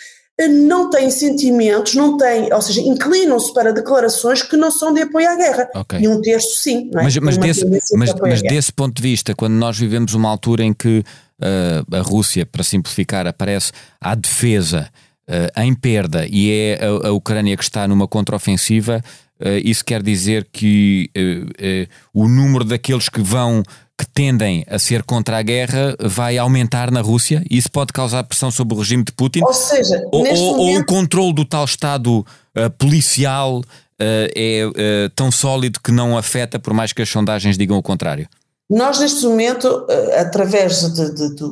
não 0.45 0.89
têm 0.89 1.09
sentimentos, 1.09 1.95
não 1.95 2.15
têm, 2.15 2.53
ou 2.53 2.61
seja, 2.61 2.81
inclinam-se 2.81 3.51
para 3.53 3.73
declarações 3.73 4.43
que 4.43 4.55
não 4.55 4.69
são 4.69 4.93
de 4.93 5.01
apoio 5.01 5.27
à 5.27 5.35
guerra. 5.35 5.69
Okay. 5.73 6.01
E 6.01 6.07
um 6.07 6.21
terço 6.21 6.59
sim, 6.59 6.91
não 6.93 7.01
é? 7.01 7.03
Mas, 7.05 7.17
mas, 7.17 7.37
desse, 7.37 7.65
mas, 7.95 8.13
mas 8.13 8.41
desse 8.43 8.71
ponto 8.71 8.95
de 8.95 9.01
vista, 9.01 9.33
quando 9.33 9.53
nós 9.53 9.77
vivemos 9.79 10.13
uma 10.13 10.29
altura 10.29 10.63
em 10.63 10.73
que 10.73 10.99
uh, 10.99 11.95
a 11.95 12.01
Rússia, 12.01 12.45
para 12.45 12.63
simplificar, 12.63 13.25
aparece 13.25 13.71
à 13.99 14.13
defesa, 14.13 14.89
uh, 15.27 15.61
em 15.61 15.73
perda, 15.73 16.27
e 16.29 16.51
é 16.51 16.79
a, 16.83 17.07
a 17.07 17.11
Ucrânia 17.13 17.57
que 17.57 17.63
está 17.63 17.87
numa 17.87 18.07
contraofensiva, 18.07 19.01
uh, 19.39 19.61
isso 19.63 19.83
quer 19.83 20.01
dizer 20.01 20.47
que 20.51 21.09
o 22.13 22.27
número 22.27 22.63
daqueles 22.63 23.09
que 23.09 23.21
vão 23.21 23.63
que 23.97 24.05
tendem 24.05 24.63
a 24.69 24.77
ser 24.77 25.01
contra 25.01 25.39
a 25.39 25.41
guerra 25.41 25.95
vai 25.99 26.37
aumentar 26.37 26.91
na 26.91 27.01
Rússia 27.01 27.43
e 27.49 27.57
isso 27.57 27.71
pode 27.71 27.91
causar 27.91 28.23
pressão 28.23 28.51
sobre 28.51 28.75
o 28.75 28.77
regime 28.77 29.03
de 29.03 29.11
Putin? 29.11 29.41
Ou 29.41 29.53
seja, 29.53 29.99
ou, 30.11 30.25
ou, 30.27 30.57
momento... 30.57 30.81
o 30.81 30.85
controle 30.85 31.33
do 31.33 31.43
tal 31.43 31.65
Estado 31.65 32.19
uh, 32.19 32.69
policial 32.77 33.59
uh, 33.59 33.63
é 33.99 34.67
uh, 34.67 35.09
tão 35.15 35.31
sólido 35.31 35.79
que 35.83 35.91
não 35.91 36.15
afeta, 36.15 36.59
por 36.59 36.73
mais 36.73 36.93
que 36.93 37.01
as 37.01 37.09
sondagens 37.09 37.57
digam 37.57 37.77
o 37.77 37.81
contrário? 37.81 38.27
Nós, 38.69 38.99
neste 38.99 39.25
momento, 39.25 39.87
através 40.19 40.81
de, 40.93 41.15
de, 41.15 41.35
de, 41.35 41.45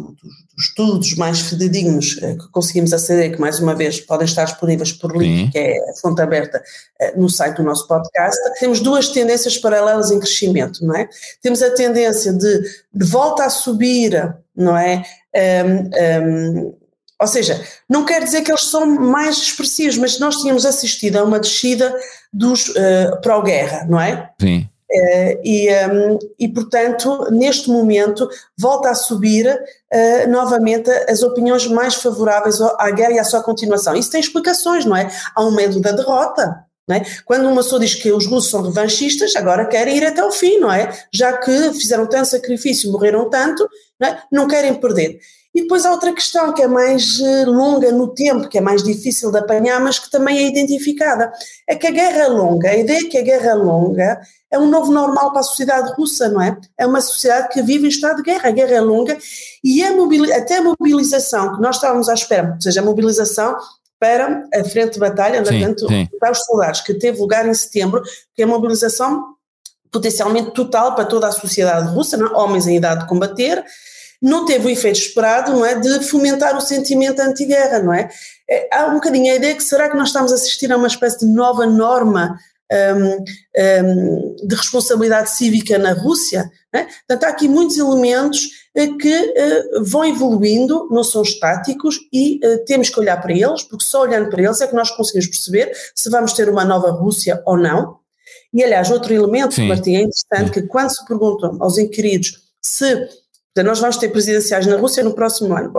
estudos 0.57 1.15
mais 1.15 1.41
fidedignos 1.41 2.17
eh, 2.21 2.35
que 2.35 2.47
conseguimos 2.49 2.93
aceder, 2.93 3.33
que 3.33 3.41
mais 3.41 3.59
uma 3.59 3.75
vez 3.75 3.99
podem 3.99 4.25
estar 4.25 4.45
disponíveis 4.45 4.91
por 4.91 5.15
link, 5.15 5.45
Sim. 5.45 5.51
que 5.51 5.57
é 5.57 5.89
a 5.89 5.93
fonte 5.95 6.21
aberta 6.21 6.63
eh, 6.99 7.13
no 7.17 7.29
site 7.29 7.57
do 7.57 7.63
nosso 7.63 7.87
podcast, 7.87 8.39
temos 8.59 8.79
duas 8.79 9.09
tendências 9.09 9.57
paralelas 9.57 10.11
em 10.11 10.19
crescimento, 10.19 10.85
não 10.85 10.95
é? 10.95 11.09
Temos 11.41 11.61
a 11.61 11.71
tendência 11.71 12.31
de, 12.31 12.61
de 12.93 13.05
volta 13.05 13.43
a 13.43 13.49
subir, 13.49 14.35
não 14.55 14.77
é? 14.77 15.03
Um, 15.35 15.89
um, 16.29 16.75
ou 17.19 17.27
seja, 17.27 17.61
não 17.89 18.05
quer 18.05 18.23
dizer 18.23 18.41
que 18.41 18.51
eles 18.51 18.65
são 18.65 18.85
mais 18.85 19.37
expressivos, 19.37 19.97
mas 19.97 20.19
nós 20.19 20.35
tínhamos 20.37 20.65
assistido 20.65 21.17
a 21.17 21.23
uma 21.23 21.39
descida 21.39 21.95
dos 22.31 22.69
uh, 22.69 23.21
pró-guerra, 23.21 23.85
não 23.89 23.99
é? 23.99 24.29
Sim. 24.39 24.69
Uh, 24.95 25.41
e, 25.43 25.69
um, 25.69 26.19
e, 26.39 26.47
portanto, 26.47 27.27
neste 27.29 27.69
momento, 27.69 28.29
volta 28.57 28.89
a 28.89 28.95
subir 28.95 29.45
uh, 29.45 30.29
novamente 30.29 30.89
as 30.89 31.21
opiniões 31.21 31.67
mais 31.67 31.95
favoráveis 31.95 32.61
à 32.61 32.89
guerra 32.91 33.13
e 33.13 33.19
à 33.19 33.23
sua 33.23 33.43
continuação. 33.43 33.95
Isso 33.95 34.11
tem 34.11 34.21
explicações, 34.21 34.85
não 34.85 34.95
é? 34.95 35.11
Há 35.35 35.43
um 35.43 35.51
medo 35.51 35.81
da 35.81 35.91
derrota. 35.91 36.65
É? 36.91 37.01
Quando 37.25 37.49
uma 37.49 37.63
pessoa 37.63 37.81
diz 37.81 37.95
que 37.95 38.11
os 38.11 38.27
russos 38.27 38.51
são 38.51 38.61
revanchistas, 38.61 39.35
agora 39.35 39.65
querem 39.65 39.97
ir 39.97 40.05
até 40.05 40.23
o 40.23 40.31
fim, 40.31 40.59
não 40.59 40.71
é? 40.71 40.91
Já 41.11 41.35
que 41.35 41.73
fizeram 41.73 42.05
tanto 42.05 42.29
sacrifício, 42.29 42.91
morreram 42.91 43.27
tanto, 43.27 43.67
não, 43.99 44.07
é? 44.07 44.23
não 44.31 44.47
querem 44.47 44.75
perder. 44.75 45.19
E 45.55 45.61
depois 45.61 45.85
há 45.85 45.91
outra 45.91 46.11
questão 46.11 46.53
que 46.53 46.61
é 46.61 46.67
mais 46.67 47.17
eh, 47.21 47.45
longa 47.45 47.89
no 47.89 48.13
tempo, 48.13 48.49
que 48.49 48.57
é 48.57 48.61
mais 48.61 48.83
difícil 48.83 49.31
de 49.31 49.37
apanhar, 49.37 49.79
mas 49.79 49.97
que 49.97 50.11
também 50.11 50.37
é 50.37 50.47
identificada. 50.49 51.31
É 51.65 51.77
que 51.77 51.87
a 51.87 51.91
guerra 51.91 52.27
longa, 52.27 52.69
a 52.69 52.75
ideia 52.75 53.09
que 53.09 53.17
a 53.17 53.21
guerra 53.21 53.53
longa 53.53 54.19
é 54.51 54.59
um 54.59 54.69
novo 54.69 54.91
normal 54.91 55.31
para 55.31 55.39
a 55.39 55.43
sociedade 55.43 55.93
russa, 55.93 56.27
não 56.27 56.41
é? 56.41 56.57
É 56.77 56.85
uma 56.85 56.99
sociedade 56.99 57.47
que 57.53 57.61
vive 57.61 57.85
em 57.85 57.89
estado 57.89 58.17
de 58.17 58.23
guerra, 58.23 58.49
a 58.49 58.51
guerra 58.51 58.75
é 58.75 58.81
longa 58.81 59.17
e 59.63 59.81
a 59.81 59.91
até 60.35 60.57
a 60.57 60.61
mobilização 60.61 61.55
que 61.55 61.61
nós 61.61 61.77
estávamos 61.77 62.09
à 62.09 62.13
espera, 62.13 62.51
ou 62.55 62.61
seja, 62.61 62.81
a 62.81 62.83
mobilização 62.83 63.55
para 63.97 64.43
a 64.53 64.63
frente 64.65 64.95
de 64.95 64.99
batalha, 64.99 65.41
portanto, 65.41 65.87
para 66.19 66.31
os 66.31 66.39
soldados, 66.39 66.81
que 66.81 66.93
teve 66.95 67.17
lugar 67.17 67.47
em 67.47 67.53
setembro, 67.53 68.03
que 68.35 68.41
é 68.41 68.45
a 68.45 68.47
mobilização 68.47 69.23
potencialmente 69.89 70.51
total 70.51 70.93
para 70.93 71.05
toda 71.05 71.27
a 71.27 71.31
sociedade 71.31 71.87
russa, 71.93 72.17
não? 72.17 72.27
É? 72.27 72.31
homens 72.33 72.67
em 72.67 72.75
idade 72.75 73.03
de 73.03 73.07
combater, 73.07 73.63
não 74.25 74.43
teve 74.43 74.65
o 74.65 74.69
efeito 74.71 74.97
esperado, 74.97 75.51
não 75.51 75.63
é, 75.63 75.79
de 75.79 76.03
fomentar 76.03 76.57
o 76.57 76.61
sentimento 76.61 77.19
anti-guerra, 77.19 77.77
não 77.77 77.93
é? 77.93 78.09
é? 78.49 78.67
Há 78.75 78.87
um 78.87 78.95
bocadinho 78.95 79.31
a 79.31 79.35
ideia 79.35 79.53
que 79.53 79.63
será 79.63 79.87
que 79.87 79.95
nós 79.95 80.07
estamos 80.07 80.31
a 80.31 80.35
assistir 80.35 80.71
a 80.71 80.77
uma 80.77 80.87
espécie 80.87 81.19
de 81.19 81.31
nova 81.31 81.67
norma 81.67 82.35
um, 82.73 83.23
um, 83.85 84.35
de 84.47 84.55
responsabilidade 84.55 85.29
cívica 85.29 85.77
na 85.77 85.93
Rússia? 85.93 86.49
É? 86.73 86.85
Portanto, 86.85 87.23
há 87.25 87.27
aqui 87.27 87.47
muitos 87.47 87.77
elementos 87.77 88.49
eh, 88.75 88.87
que 88.99 89.15
uh, 89.15 89.83
vão 89.83 90.03
evoluindo, 90.03 90.89
não 90.89 91.03
são 91.03 91.21
estáticos 91.21 91.99
e 92.11 92.39
uh, 92.43 92.65
temos 92.65 92.89
que 92.89 92.99
olhar 92.99 93.21
para 93.21 93.31
eles, 93.31 93.61
porque 93.61 93.85
só 93.85 94.01
olhando 94.01 94.31
para 94.31 94.41
eles 94.41 94.59
é 94.59 94.65
que 94.65 94.75
nós 94.75 94.89
conseguimos 94.89 95.27
perceber 95.27 95.71
se 95.93 96.09
vamos 96.09 96.33
ter 96.33 96.49
uma 96.49 96.65
nova 96.65 96.89
Rússia 96.89 97.43
ou 97.45 97.57
não. 97.57 97.99
E, 98.51 98.63
aliás, 98.63 98.89
outro 98.89 99.13
elemento, 99.13 99.53
Sim. 99.53 99.67
Martim, 99.67 99.95
é 99.95 100.01
interessante, 100.01 100.47
Sim. 100.47 100.51
que 100.51 100.61
quando 100.63 100.89
se 100.89 101.05
perguntam 101.05 101.57
aos 101.61 101.77
inquiridos 101.77 102.41
Se 102.59 103.07
nós 103.63 103.79
vamos 103.79 103.97
ter 103.97 104.09
presidenciais 104.09 104.65
na 104.65 104.77
Rússia 104.77 105.03
no 105.03 105.13
próximo 105.13 105.55
ano, 105.55 105.73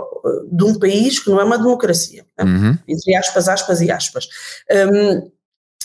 de 0.51 0.63
um 0.63 0.77
país 0.77 1.19
que 1.19 1.29
não 1.29 1.39
é 1.39 1.43
uma 1.43 1.57
democracia, 1.57 2.25
né? 2.37 2.45
uhum. 2.45 2.77
entre 2.87 3.15
aspas, 3.15 3.47
aspas 3.47 3.81
e 3.81 3.91
aspas. 3.91 4.27
Um, 4.71 5.31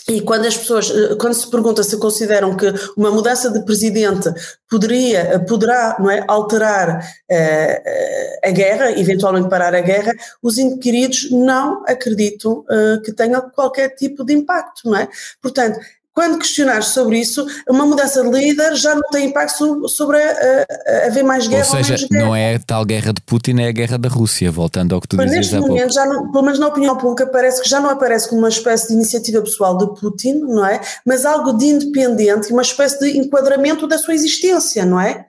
e 0.09 0.19
quando 0.19 0.45
as 0.45 0.57
pessoas, 0.57 0.89
eh, 0.89 1.15
quando 1.15 1.33
se 1.33 1.49
pergunta 1.49 1.81
se 1.81 1.97
consideram 1.97 2.57
que 2.57 2.73
uma 2.97 3.09
mudança 3.09 3.49
de 3.49 3.63
presidente 3.63 4.29
poderia, 4.69 5.19
eh, 5.19 5.39
poderá 5.39 5.95
não 5.97 6.11
é, 6.11 6.23
alterar 6.27 6.99
uh, 6.99 8.47
a 8.47 8.51
guerra, 8.51 8.99
eventualmente 8.99 9.47
parar 9.47 9.73
a 9.73 9.79
guerra, 9.79 10.13
os 10.41 10.57
inquiridos 10.57 11.31
não 11.31 11.83
acreditam 11.87 12.65
uh, 12.69 13.01
que 13.01 13.13
tenha 13.13 13.39
qualquer 13.39 13.95
tipo 13.95 14.25
de 14.25 14.33
impacto, 14.33 14.89
não 14.89 14.97
é? 14.97 15.07
Portanto, 15.41 15.79
quando 16.13 16.37
questionares 16.37 16.87
sobre 16.87 17.19
isso, 17.19 17.45
uma 17.67 17.85
mudança 17.85 18.21
de 18.23 18.29
líder 18.29 18.75
já 18.75 18.93
não 18.93 19.01
tem 19.11 19.29
impacto 19.29 19.87
sobre 19.89 20.21
a, 20.21 20.65
a, 20.87 21.07
haver 21.07 21.23
mais 21.23 21.47
guerra. 21.47 21.65
Ou 21.65 21.83
seja, 21.83 22.07
ou 22.11 22.17
não 22.19 22.35
é 22.35 22.55
a 22.55 22.59
tal 22.59 22.85
guerra 22.85 23.11
de 23.11 23.21
Putin, 23.21 23.59
é 23.59 23.67
a 23.67 23.71
guerra 23.71 23.97
da 23.97 24.07
Rússia, 24.09 24.51
voltando 24.51 24.93
ao 24.93 25.01
que 25.01 25.07
tu 25.07 25.17
Mas 25.17 25.31
dizias 25.31 25.51
neste 25.51 25.67
momento, 25.67 25.93
já 25.93 26.05
não, 26.05 26.31
pelo 26.31 26.43
menos 26.43 26.59
na 26.59 26.67
opinião 26.67 26.95
pública, 26.97 27.25
parece 27.25 27.63
que 27.63 27.69
já 27.69 27.79
não 27.79 27.89
aparece 27.89 28.29
como 28.29 28.41
uma 28.41 28.49
espécie 28.49 28.89
de 28.89 28.93
iniciativa 28.93 29.41
pessoal 29.41 29.75
de 29.75 29.87
Putin, 29.99 30.35
não 30.41 30.65
é? 30.65 30.79
Mas 31.03 31.25
algo 31.25 31.53
de 31.53 31.65
independente, 31.65 32.53
uma 32.53 32.61
espécie 32.61 32.99
de 32.99 33.17
enquadramento 33.17 33.87
da 33.87 33.97
sua 33.97 34.13
existência, 34.13 34.85
não 34.85 34.99
é? 34.99 35.25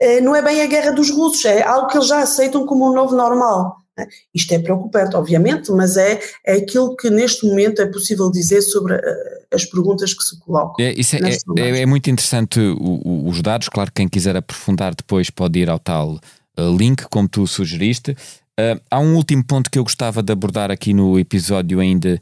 Eh, 0.00 0.20
não 0.22 0.34
é 0.34 0.40
bem 0.40 0.62
a 0.62 0.66
guerra 0.66 0.90
dos 0.90 1.10
russos, 1.10 1.44
é 1.44 1.62
algo 1.62 1.88
que 1.88 1.98
eles 1.98 2.08
já 2.08 2.20
aceitam 2.20 2.64
como 2.64 2.90
um 2.90 2.94
novo 2.94 3.14
normal. 3.14 3.83
Isto 4.34 4.54
é 4.54 4.58
preocupante, 4.58 5.14
obviamente, 5.14 5.70
mas 5.70 5.96
é, 5.96 6.20
é 6.44 6.54
aquilo 6.54 6.96
que 6.96 7.08
neste 7.08 7.46
momento 7.46 7.80
é 7.80 7.86
possível 7.86 8.30
dizer 8.30 8.60
sobre 8.62 8.94
uh, 8.94 9.00
as 9.52 9.64
perguntas 9.64 10.12
que 10.12 10.22
se 10.22 10.38
colocam. 10.40 10.84
É, 10.84 10.90
é, 10.90 10.94
é, 10.94 11.60
é, 11.60 11.82
é, 11.82 11.86
muito 11.86 12.10
interessante 12.10 12.58
o, 12.58 13.00
o, 13.04 13.28
os 13.28 13.40
dados, 13.40 13.68
claro 13.68 13.90
que 13.90 13.96
quem 13.96 14.08
quiser 14.08 14.36
aprofundar 14.36 14.94
depois 14.94 15.30
pode 15.30 15.60
ir 15.60 15.70
ao 15.70 15.78
tal 15.78 16.18
uh, 16.58 16.76
link, 16.76 17.04
como 17.08 17.28
tu 17.28 17.46
sugeriste. 17.46 18.12
Uh, 18.58 18.80
há 18.90 18.98
um 18.98 19.14
último 19.14 19.44
ponto 19.44 19.70
que 19.70 19.78
eu 19.78 19.84
gostava 19.84 20.22
de 20.22 20.32
abordar 20.32 20.70
aqui 20.70 20.92
no 20.92 21.18
episódio 21.18 21.78
ainda 21.78 22.20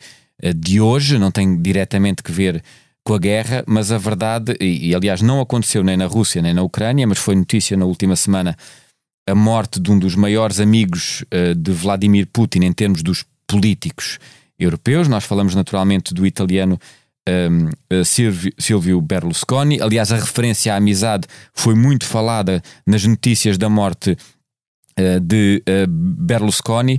de 0.56 0.80
hoje, 0.80 1.18
não 1.18 1.30
tem 1.30 1.56
diretamente 1.62 2.20
que 2.20 2.32
ver 2.32 2.64
com 3.04 3.14
a 3.14 3.18
guerra, 3.18 3.62
mas 3.64 3.92
a 3.92 3.98
verdade, 3.98 4.56
e, 4.60 4.88
e 4.88 4.94
aliás 4.94 5.22
não 5.22 5.40
aconteceu 5.40 5.84
nem 5.84 5.96
na 5.96 6.06
Rússia 6.06 6.42
nem 6.42 6.52
na 6.52 6.62
Ucrânia, 6.62 7.06
mas 7.06 7.18
foi 7.18 7.36
notícia 7.36 7.76
na 7.76 7.84
última 7.84 8.16
semana 8.16 8.56
a 9.26 9.34
morte 9.34 9.80
de 9.80 9.90
um 9.90 9.98
dos 9.98 10.14
maiores 10.14 10.60
amigos 10.60 11.24
uh, 11.32 11.54
de 11.54 11.72
Vladimir 11.72 12.26
Putin 12.32 12.60
em 12.60 12.72
termos 12.72 13.02
dos 13.02 13.24
políticos 13.46 14.18
europeus. 14.58 15.08
Nós 15.08 15.24
falamos 15.24 15.54
naturalmente 15.54 16.12
do 16.14 16.26
italiano 16.26 16.78
um, 17.28 17.32
ehm, 17.32 17.70
eh, 17.90 18.04
Silvio, 18.04 18.52
Silvio, 18.58 19.00
Berlusconi. 19.00 19.80
Aliás, 19.80 20.10
a 20.12 20.16
referência 20.16 20.74
à 20.74 20.76
amizade 20.76 21.26
foi 21.52 21.74
muito 21.74 22.04
falada 22.04 22.62
nas 22.86 23.04
notícias 23.04 23.58
da 23.58 23.68
morte 23.68 24.16
uh, 24.98 25.20
de 25.20 25.62
Berlusconi. 25.88 26.98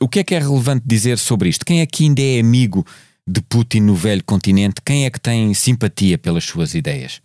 o 0.00 0.08
que 0.08 0.20
é 0.20 0.24
que 0.24 0.34
é 0.34 0.38
relevante 0.38 0.84
dizer 0.86 1.18
sobre 1.18 1.48
isto? 1.48 1.64
Quem 1.64 1.80
é 1.80 1.86
que 1.86 2.04
ainda 2.04 2.22
é 2.22 2.40
amigo 2.40 2.84
de 3.26 3.40
Putin 3.40 3.80
no 3.80 3.94
velho 3.94 4.22
continente? 4.24 4.82
Quem 4.84 5.04
é 5.04 5.10
que 5.10 5.20
tem 5.20 5.54
simpatia 5.54 6.18
pelas 6.18 6.44
suas 6.44 6.74
ideias? 6.74 7.20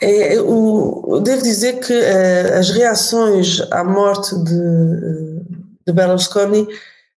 É, 0.00 0.40
o, 0.40 1.20
devo 1.20 1.42
dizer 1.42 1.80
que 1.80 1.92
uh, 1.92 2.58
as 2.58 2.70
reações 2.70 3.60
à 3.70 3.82
morte 3.82 4.34
de, 4.44 5.40
de 5.86 5.92
Berlusconi 5.92 6.68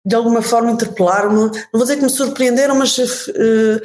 de 0.07 0.15
alguma 0.15 0.41
forma 0.41 0.71
interpelaram-me, 0.71 1.41
não 1.41 1.51
vou 1.73 1.83
dizer 1.83 1.97
que 1.97 2.05
me 2.05 2.11
surpreenderam, 2.11 2.77
mas 2.77 2.97
uh, 2.97 3.83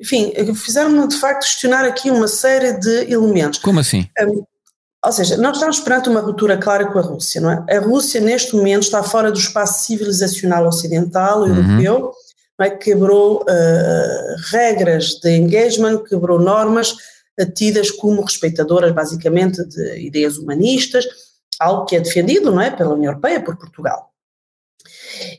enfim, 0.00 0.32
fizeram-me 0.54 1.06
de 1.06 1.16
facto 1.16 1.42
questionar 1.42 1.84
aqui 1.84 2.10
uma 2.10 2.26
série 2.26 2.72
de 2.72 3.12
elementos. 3.12 3.58
Como 3.58 3.78
assim? 3.78 4.08
Um, 4.22 4.42
ou 5.04 5.12
seja, 5.12 5.36
nós 5.36 5.56
estamos 5.56 5.80
perante 5.80 6.08
uma 6.08 6.20
ruptura 6.20 6.56
clara 6.56 6.86
com 6.86 6.98
a 6.98 7.02
Rússia, 7.02 7.40
não 7.40 7.50
é? 7.50 7.76
A 7.76 7.80
Rússia 7.80 8.20
neste 8.20 8.54
momento 8.56 8.82
está 8.82 9.02
fora 9.02 9.30
do 9.30 9.38
espaço 9.38 9.86
civilizacional 9.86 10.66
ocidental, 10.66 11.42
uhum. 11.42 11.48
europeu, 11.56 12.12
é? 12.60 12.70
quebrou 12.70 13.42
uh, 13.42 14.36
regras 14.50 15.18
de 15.22 15.36
engagement, 15.36 16.04
quebrou 16.04 16.38
normas, 16.38 16.96
tidas 17.46 17.90
como 17.90 18.22
respeitadoras 18.22 18.92
basicamente 18.92 19.64
de 19.64 20.00
ideias 20.00 20.38
humanistas, 20.38 21.06
algo 21.58 21.84
que 21.84 21.96
é 21.96 22.00
defendido, 22.00 22.50
não 22.50 22.60
é, 22.60 22.70
pela 22.70 22.94
União 22.94 23.12
Europeia, 23.12 23.40
por 23.40 23.56
Portugal. 23.56 24.10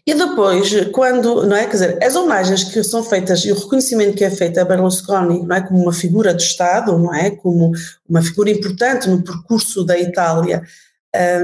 E 0.05 0.13
depois, 0.13 0.89
quando, 0.91 1.45
não 1.45 1.55
é, 1.55 1.65
quer 1.65 1.71
dizer, 1.71 2.03
as 2.03 2.15
homenagens 2.15 2.63
que 2.65 2.83
são 2.83 3.03
feitas 3.03 3.43
e 3.45 3.51
o 3.51 3.55
reconhecimento 3.55 4.15
que 4.15 4.23
é 4.23 4.29
feito 4.29 4.59
a 4.59 4.65
Berlusconi, 4.65 5.43
não 5.43 5.55
é, 5.55 5.61
como 5.61 5.81
uma 5.81 5.93
figura 5.93 6.33
de 6.33 6.43
Estado, 6.43 6.97
não 6.97 7.13
é, 7.13 7.31
como 7.31 7.71
uma 8.07 8.21
figura 8.21 8.51
importante 8.51 9.09
no 9.09 9.23
percurso 9.23 9.83
da 9.83 9.97
Itália 9.97 10.61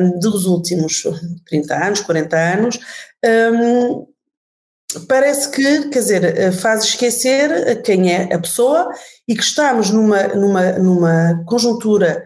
um, 0.02 0.20
dos 0.20 0.46
últimos 0.46 1.04
30 1.48 1.76
anos, 1.76 2.02
40 2.02 2.38
anos, 2.38 2.80
um, 3.54 4.08
parece 5.08 5.50
que, 5.50 5.90
quer 5.90 6.00
dizer, 6.00 6.52
faz 6.54 6.84
esquecer 6.84 7.82
quem 7.82 8.12
é 8.12 8.34
a 8.34 8.40
pessoa 8.40 8.90
e 9.28 9.36
que 9.36 9.44
estamos 9.44 9.90
numa, 9.92 10.28
numa, 10.30 10.72
numa 10.74 11.44
conjuntura 11.46 12.24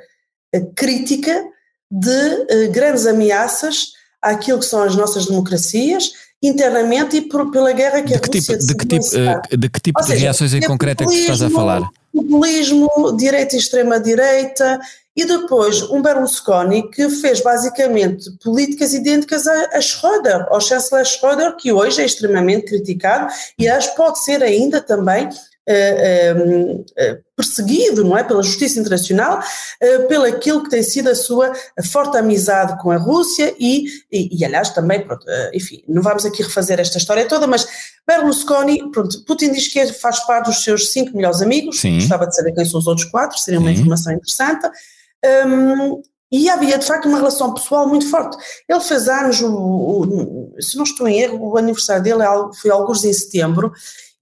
eh, 0.54 0.62
crítica 0.76 1.44
de 1.90 2.46
eh, 2.50 2.68
grandes 2.68 3.06
ameaças 3.06 3.94
àquilo 4.22 4.60
que 4.60 4.66
são 4.66 4.84
as 4.84 4.96
nossas 4.96 5.26
democracias 5.26 6.12
internamente 6.44 7.18
e 7.18 7.22
por, 7.22 7.52
pela 7.52 7.72
guerra 7.72 8.02
que 8.02 8.10
de 8.10 8.16
a 8.16 8.20
que 8.20 8.38
Rússia 8.38 8.58
tipo, 8.58 8.68
de, 8.68 8.76
que 8.76 8.86
tipo, 8.86 9.18
eh, 9.18 9.58
de 9.58 9.70
que 9.70 9.80
tipo 9.80 10.02
de 10.02 10.14
reações 10.16 10.54
em 10.54 10.62
concreto 10.62 11.04
é 11.04 11.08
que 11.08 11.14
estás 11.14 11.42
a 11.42 11.50
falar? 11.50 11.90
Populismo, 12.14 13.16
direita 13.18 13.56
e 13.56 13.60
extrema-direita, 13.60 14.80
e 15.22 15.26
depois 15.26 15.84
um 15.84 16.02
Berlusconi 16.02 16.90
que 16.90 17.10
fez 17.10 17.42
basicamente 17.42 18.32
políticas 18.44 18.94
idênticas 18.94 19.46
a, 19.46 19.66
a 19.74 19.80
Schröder, 19.80 20.48
ao 20.50 20.60
chanceler 20.60 21.06
Schröder, 21.06 21.56
que 21.56 21.72
hoje 21.72 22.02
é 22.02 22.06
extremamente 22.06 22.66
criticado 22.66 23.32
e 23.58 23.68
acho 23.68 23.96
pode 23.96 24.24
ser 24.24 24.42
ainda 24.44 24.82
também 24.82 25.30
Uh, 25.70 26.82
uh, 26.82 27.24
perseguido, 27.36 28.04
não 28.04 28.18
é, 28.18 28.24
pela 28.24 28.42
justiça 28.42 28.80
internacional, 28.80 29.40
uh, 29.40 30.08
pelo 30.08 30.26
aquilo 30.26 30.64
que 30.64 30.72
tem 30.72 30.82
sido 30.82 31.08
a 31.08 31.14
sua 31.14 31.54
forte 31.92 32.18
amizade 32.18 32.82
com 32.82 32.90
a 32.90 32.98
Rússia 32.98 33.54
e, 33.60 33.86
e, 34.12 34.40
e 34.40 34.44
aliás, 34.44 34.72
também, 34.72 35.02
pronto, 35.02 35.24
enfim, 35.54 35.84
não 35.88 36.02
vamos 36.02 36.26
aqui 36.26 36.42
refazer 36.42 36.80
esta 36.80 36.98
história 36.98 37.28
toda, 37.28 37.46
mas 37.46 37.68
Berlusconi, 38.08 38.90
pronto, 38.92 39.24
Putin 39.24 39.52
diz 39.52 39.68
que 39.72 39.86
faz 39.94 40.20
parte 40.26 40.48
dos 40.48 40.64
seus 40.64 40.92
cinco 40.92 41.16
melhores 41.16 41.44
amigos, 41.44 41.80
Sim. 41.80 42.00
gostava 42.00 42.26
de 42.26 42.36
saber 42.36 42.54
quem 42.54 42.66
são 42.66 42.80
os 42.80 42.88
outros 42.88 43.08
quatro, 43.12 43.38
seria 43.38 43.60
uma 43.60 43.70
Sim. 43.70 43.76
informação 43.76 44.14
interessante, 44.14 44.68
um, 45.48 46.02
e 46.32 46.50
havia 46.50 46.78
de 46.78 46.86
facto 46.86 47.08
uma 47.08 47.18
relação 47.18 47.54
pessoal 47.54 47.88
muito 47.88 48.10
forte. 48.10 48.38
Ele 48.68 48.80
fez 48.80 49.10
anos, 49.10 49.42
o, 49.42 49.52
o, 49.52 50.56
se 50.62 50.78
não 50.78 50.84
estou 50.84 51.08
em 51.08 51.20
erro, 51.20 51.52
o 51.52 51.58
aniversário 51.58 52.02
dele 52.02 52.24
é 52.24 52.28
foi 52.62 52.72
alguns 52.72 53.04
em 53.04 53.12
setembro, 53.12 53.72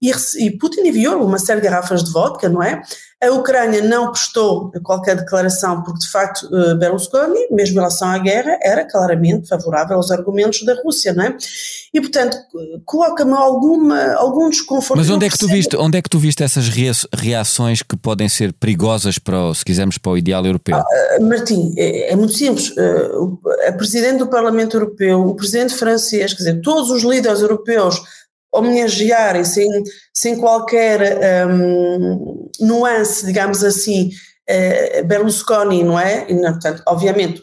e, 0.00 0.12
e 0.38 0.50
Putin 0.52 0.80
enviou 0.80 1.22
uma 1.22 1.38
série 1.38 1.60
de 1.60 1.68
garrafas 1.68 2.02
de 2.02 2.10
vodka, 2.10 2.48
não 2.48 2.62
é? 2.62 2.82
A 3.22 3.30
Ucrânia 3.32 3.82
não 3.82 4.10
prestou 4.10 4.72
qualquer 4.82 5.14
declaração, 5.14 5.82
porque 5.82 5.98
de 5.98 6.10
facto 6.10 6.48
eh, 6.56 6.74
Berlusconi, 6.74 7.48
mesmo 7.50 7.74
em 7.74 7.76
relação 7.76 8.08
à 8.08 8.16
guerra, 8.16 8.58
era 8.62 8.82
claramente 8.90 9.46
favorável 9.46 9.96
aos 9.96 10.10
argumentos 10.10 10.64
da 10.64 10.74
Rússia, 10.82 11.12
não 11.12 11.24
é? 11.24 11.36
E 11.92 12.00
portanto 12.00 12.38
coloca-me 12.86 13.34
alguma, 13.34 14.14
algum 14.14 14.48
desconforto. 14.48 14.98
Mas 14.98 15.10
onde 15.10 15.26
é 15.26 15.28
que 15.28 15.36
tu 15.36 15.46
viste, 15.46 15.76
onde 15.76 15.98
é 15.98 16.02
que 16.02 16.08
tu 16.08 16.18
viste 16.18 16.42
essas 16.42 16.70
reações 17.12 17.82
que 17.82 17.94
podem 17.94 18.26
ser 18.26 18.54
perigosas 18.54 19.18
para, 19.18 19.52
se 19.52 19.66
quisermos, 19.66 19.98
para 19.98 20.12
o 20.12 20.16
ideal 20.16 20.46
europeu? 20.46 20.76
Ah, 20.76 20.84
ah 21.16 21.20
Martim, 21.20 21.74
é, 21.76 22.12
é, 22.12 22.16
muito 22.16 22.32
simples. 22.32 22.70
Uh, 22.70 23.38
a 23.68 23.72
Presidente 23.72 24.16
do 24.16 24.28
Parlamento 24.28 24.78
Europeu, 24.78 25.26
o 25.26 25.34
Presidente 25.34 25.74
francês, 25.74 26.32
quer 26.32 26.38
dizer, 26.38 26.60
todos 26.62 26.90
os 26.90 27.02
líderes 27.02 27.42
europeus 27.42 28.00
homenagearem 28.52 29.44
sem, 29.44 29.68
sem 30.12 30.36
qualquer 30.36 31.46
um, 31.48 32.50
nuance, 32.60 33.24
digamos 33.24 33.62
assim, 33.62 34.10
uh, 34.48 35.04
Berlusconi, 35.06 35.82
não 35.82 35.98
é? 35.98 36.26
E, 36.28 36.34
portanto, 36.34 36.82
obviamente, 36.86 37.42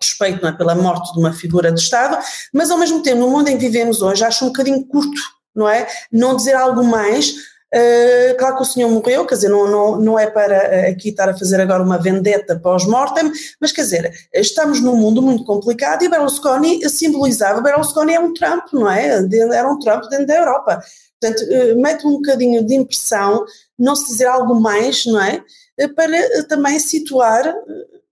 respeito 0.00 0.46
é, 0.46 0.52
pela 0.52 0.74
morte 0.74 1.12
de 1.12 1.20
uma 1.20 1.32
figura 1.32 1.70
de 1.70 1.80
Estado, 1.80 2.18
mas 2.52 2.70
ao 2.70 2.78
mesmo 2.78 3.02
tempo, 3.02 3.20
no 3.20 3.30
mundo 3.30 3.48
em 3.48 3.56
que 3.56 3.66
vivemos 3.66 4.02
hoje, 4.02 4.24
acho 4.24 4.44
um 4.44 4.48
bocadinho 4.48 4.84
curto, 4.86 5.20
não 5.54 5.68
é? 5.68 5.86
Não 6.10 6.36
dizer 6.36 6.54
algo 6.54 6.82
mais 6.82 7.34
Uh, 7.74 8.36
claro 8.36 8.56
que 8.56 8.62
o 8.62 8.66
senhor 8.66 8.90
morreu, 8.90 9.24
quer 9.24 9.36
dizer, 9.36 9.48
não, 9.48 9.66
não, 9.66 9.96
não 9.98 10.18
é 10.18 10.26
para 10.26 10.54
eh, 10.54 10.90
aqui 10.90 11.08
estar 11.08 11.30
a 11.30 11.36
fazer 11.36 11.58
agora 11.58 11.82
uma 11.82 11.96
vendetta 11.96 12.60
pós-mortem, 12.60 13.32
mas 13.58 13.72
quer 13.72 13.80
dizer, 13.80 14.12
estamos 14.34 14.82
num 14.82 14.94
mundo 14.94 15.22
muito 15.22 15.42
complicado 15.42 16.02
e 16.02 16.08
Berlusconi 16.08 16.86
simbolizava, 16.90 17.62
Berlusconi 17.62 18.12
é 18.12 18.20
um 18.20 18.34
Trump, 18.34 18.64
não 18.74 18.90
é? 18.90 19.26
Era 19.54 19.72
um 19.72 19.78
Trump 19.78 20.04
dentro 20.10 20.26
da 20.26 20.36
Europa. 20.36 20.82
Portanto, 21.18 21.42
uh, 21.44 21.80
mete 21.80 22.06
um 22.06 22.12
bocadinho 22.12 22.62
de 22.62 22.74
impressão, 22.74 23.42
não 23.78 23.96
se 23.96 24.08
dizer 24.08 24.26
algo 24.26 24.54
mais, 24.54 25.06
não 25.06 25.22
é? 25.22 25.42
Para 25.96 26.44
também 26.48 26.78
situar 26.78 27.54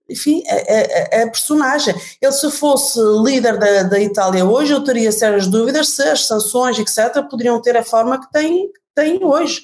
enfim, 0.09 0.43
a, 0.47 1.19
a, 1.19 1.23
a, 1.23 1.27
personagem. 1.27 1.95
Ele, 2.19 2.31
se 2.31 2.49
fosse 2.51 2.99
líder 3.23 3.57
da, 3.57 3.83
da 3.83 3.99
Itália 3.99 4.43
hoje, 4.43 4.73
eu 4.73 4.83
teria 4.83 5.11
sérias 5.11 5.47
dúvidas 5.47 5.89
se 5.89 6.01
as 6.01 6.25
sanções, 6.25 6.77
etc., 6.77 7.23
poderiam 7.29 7.61
ter 7.61 7.77
a 7.77 7.83
forma 7.83 8.19
que 8.19 8.29
têm, 8.31 8.69
têm 8.95 9.23
hoje. 9.23 9.61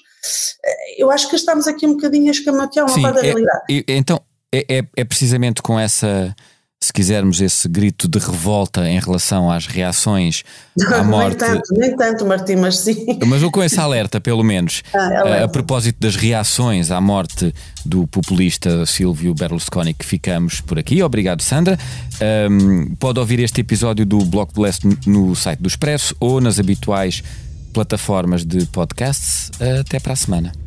Eu 0.98 1.12
acho 1.12 1.30
que 1.30 1.36
estamos 1.36 1.68
aqui 1.68 1.86
um 1.86 1.94
bocadinho 1.94 2.28
a 2.28 2.32
escamatear 2.32 2.86
uma 2.86 2.94
Sim, 2.94 3.02
parte 3.02 3.16
da 3.16 3.22
é, 3.22 3.24
realidade. 3.26 3.86
então, 3.88 4.22
é, 4.54 4.78
é, 4.78 4.88
é 4.96 5.04
precisamente 5.04 5.62
com 5.62 5.80
essa 5.80 6.36
se 6.80 6.94
quisermos, 6.94 7.42
esse 7.42 7.68
grito 7.68 8.08
de 8.08 8.20
revolta 8.20 8.88
em 8.88 9.00
relação 9.00 9.50
às 9.50 9.66
reações 9.66 10.44
à 10.94 11.04
morte. 11.04 11.42
nem 11.42 11.54
tanto, 11.54 11.74
nem 11.74 11.96
tanto, 11.96 12.26
Martim, 12.26 12.56
mas 12.56 12.78
sim. 12.78 13.18
Mas 13.26 13.44
com 13.44 13.64
esse 13.64 13.80
alerta, 13.80 14.22
pelo 14.22 14.44
menos, 14.44 14.84
ah, 14.94 15.44
a 15.44 15.48
propósito 15.48 16.00
das 16.00 16.16
reações 16.16 16.92
à 16.92 17.02
morte 17.02 17.54
do 17.84 18.06
populista 18.06 18.86
Silvio 18.86 19.34
Berlusconi, 19.34 19.94
que 19.94 20.06
ficamos 20.06 20.62
por 20.62 20.78
aqui. 20.78 21.02
Obrigado, 21.02 21.42
Sandra. 21.42 21.80
Um, 22.50 22.96
pode 22.96 23.20
ouvir 23.20 23.40
este 23.40 23.62
episódio 23.62 24.06
do 24.06 24.20
Bloco 24.20 24.54
de 24.54 24.62
Leste 24.62 24.88
no 25.08 25.36
site 25.36 25.60
do 25.60 25.68
Expresso 25.68 26.16
ou 26.20 26.40
nas 26.40 26.60
habituais 26.60 27.24
plataformas 27.74 28.46
de 28.46 28.66
podcasts. 28.68 29.52
Até 29.80 30.00
para 30.00 30.14
a 30.14 30.16
semana. 30.16 30.67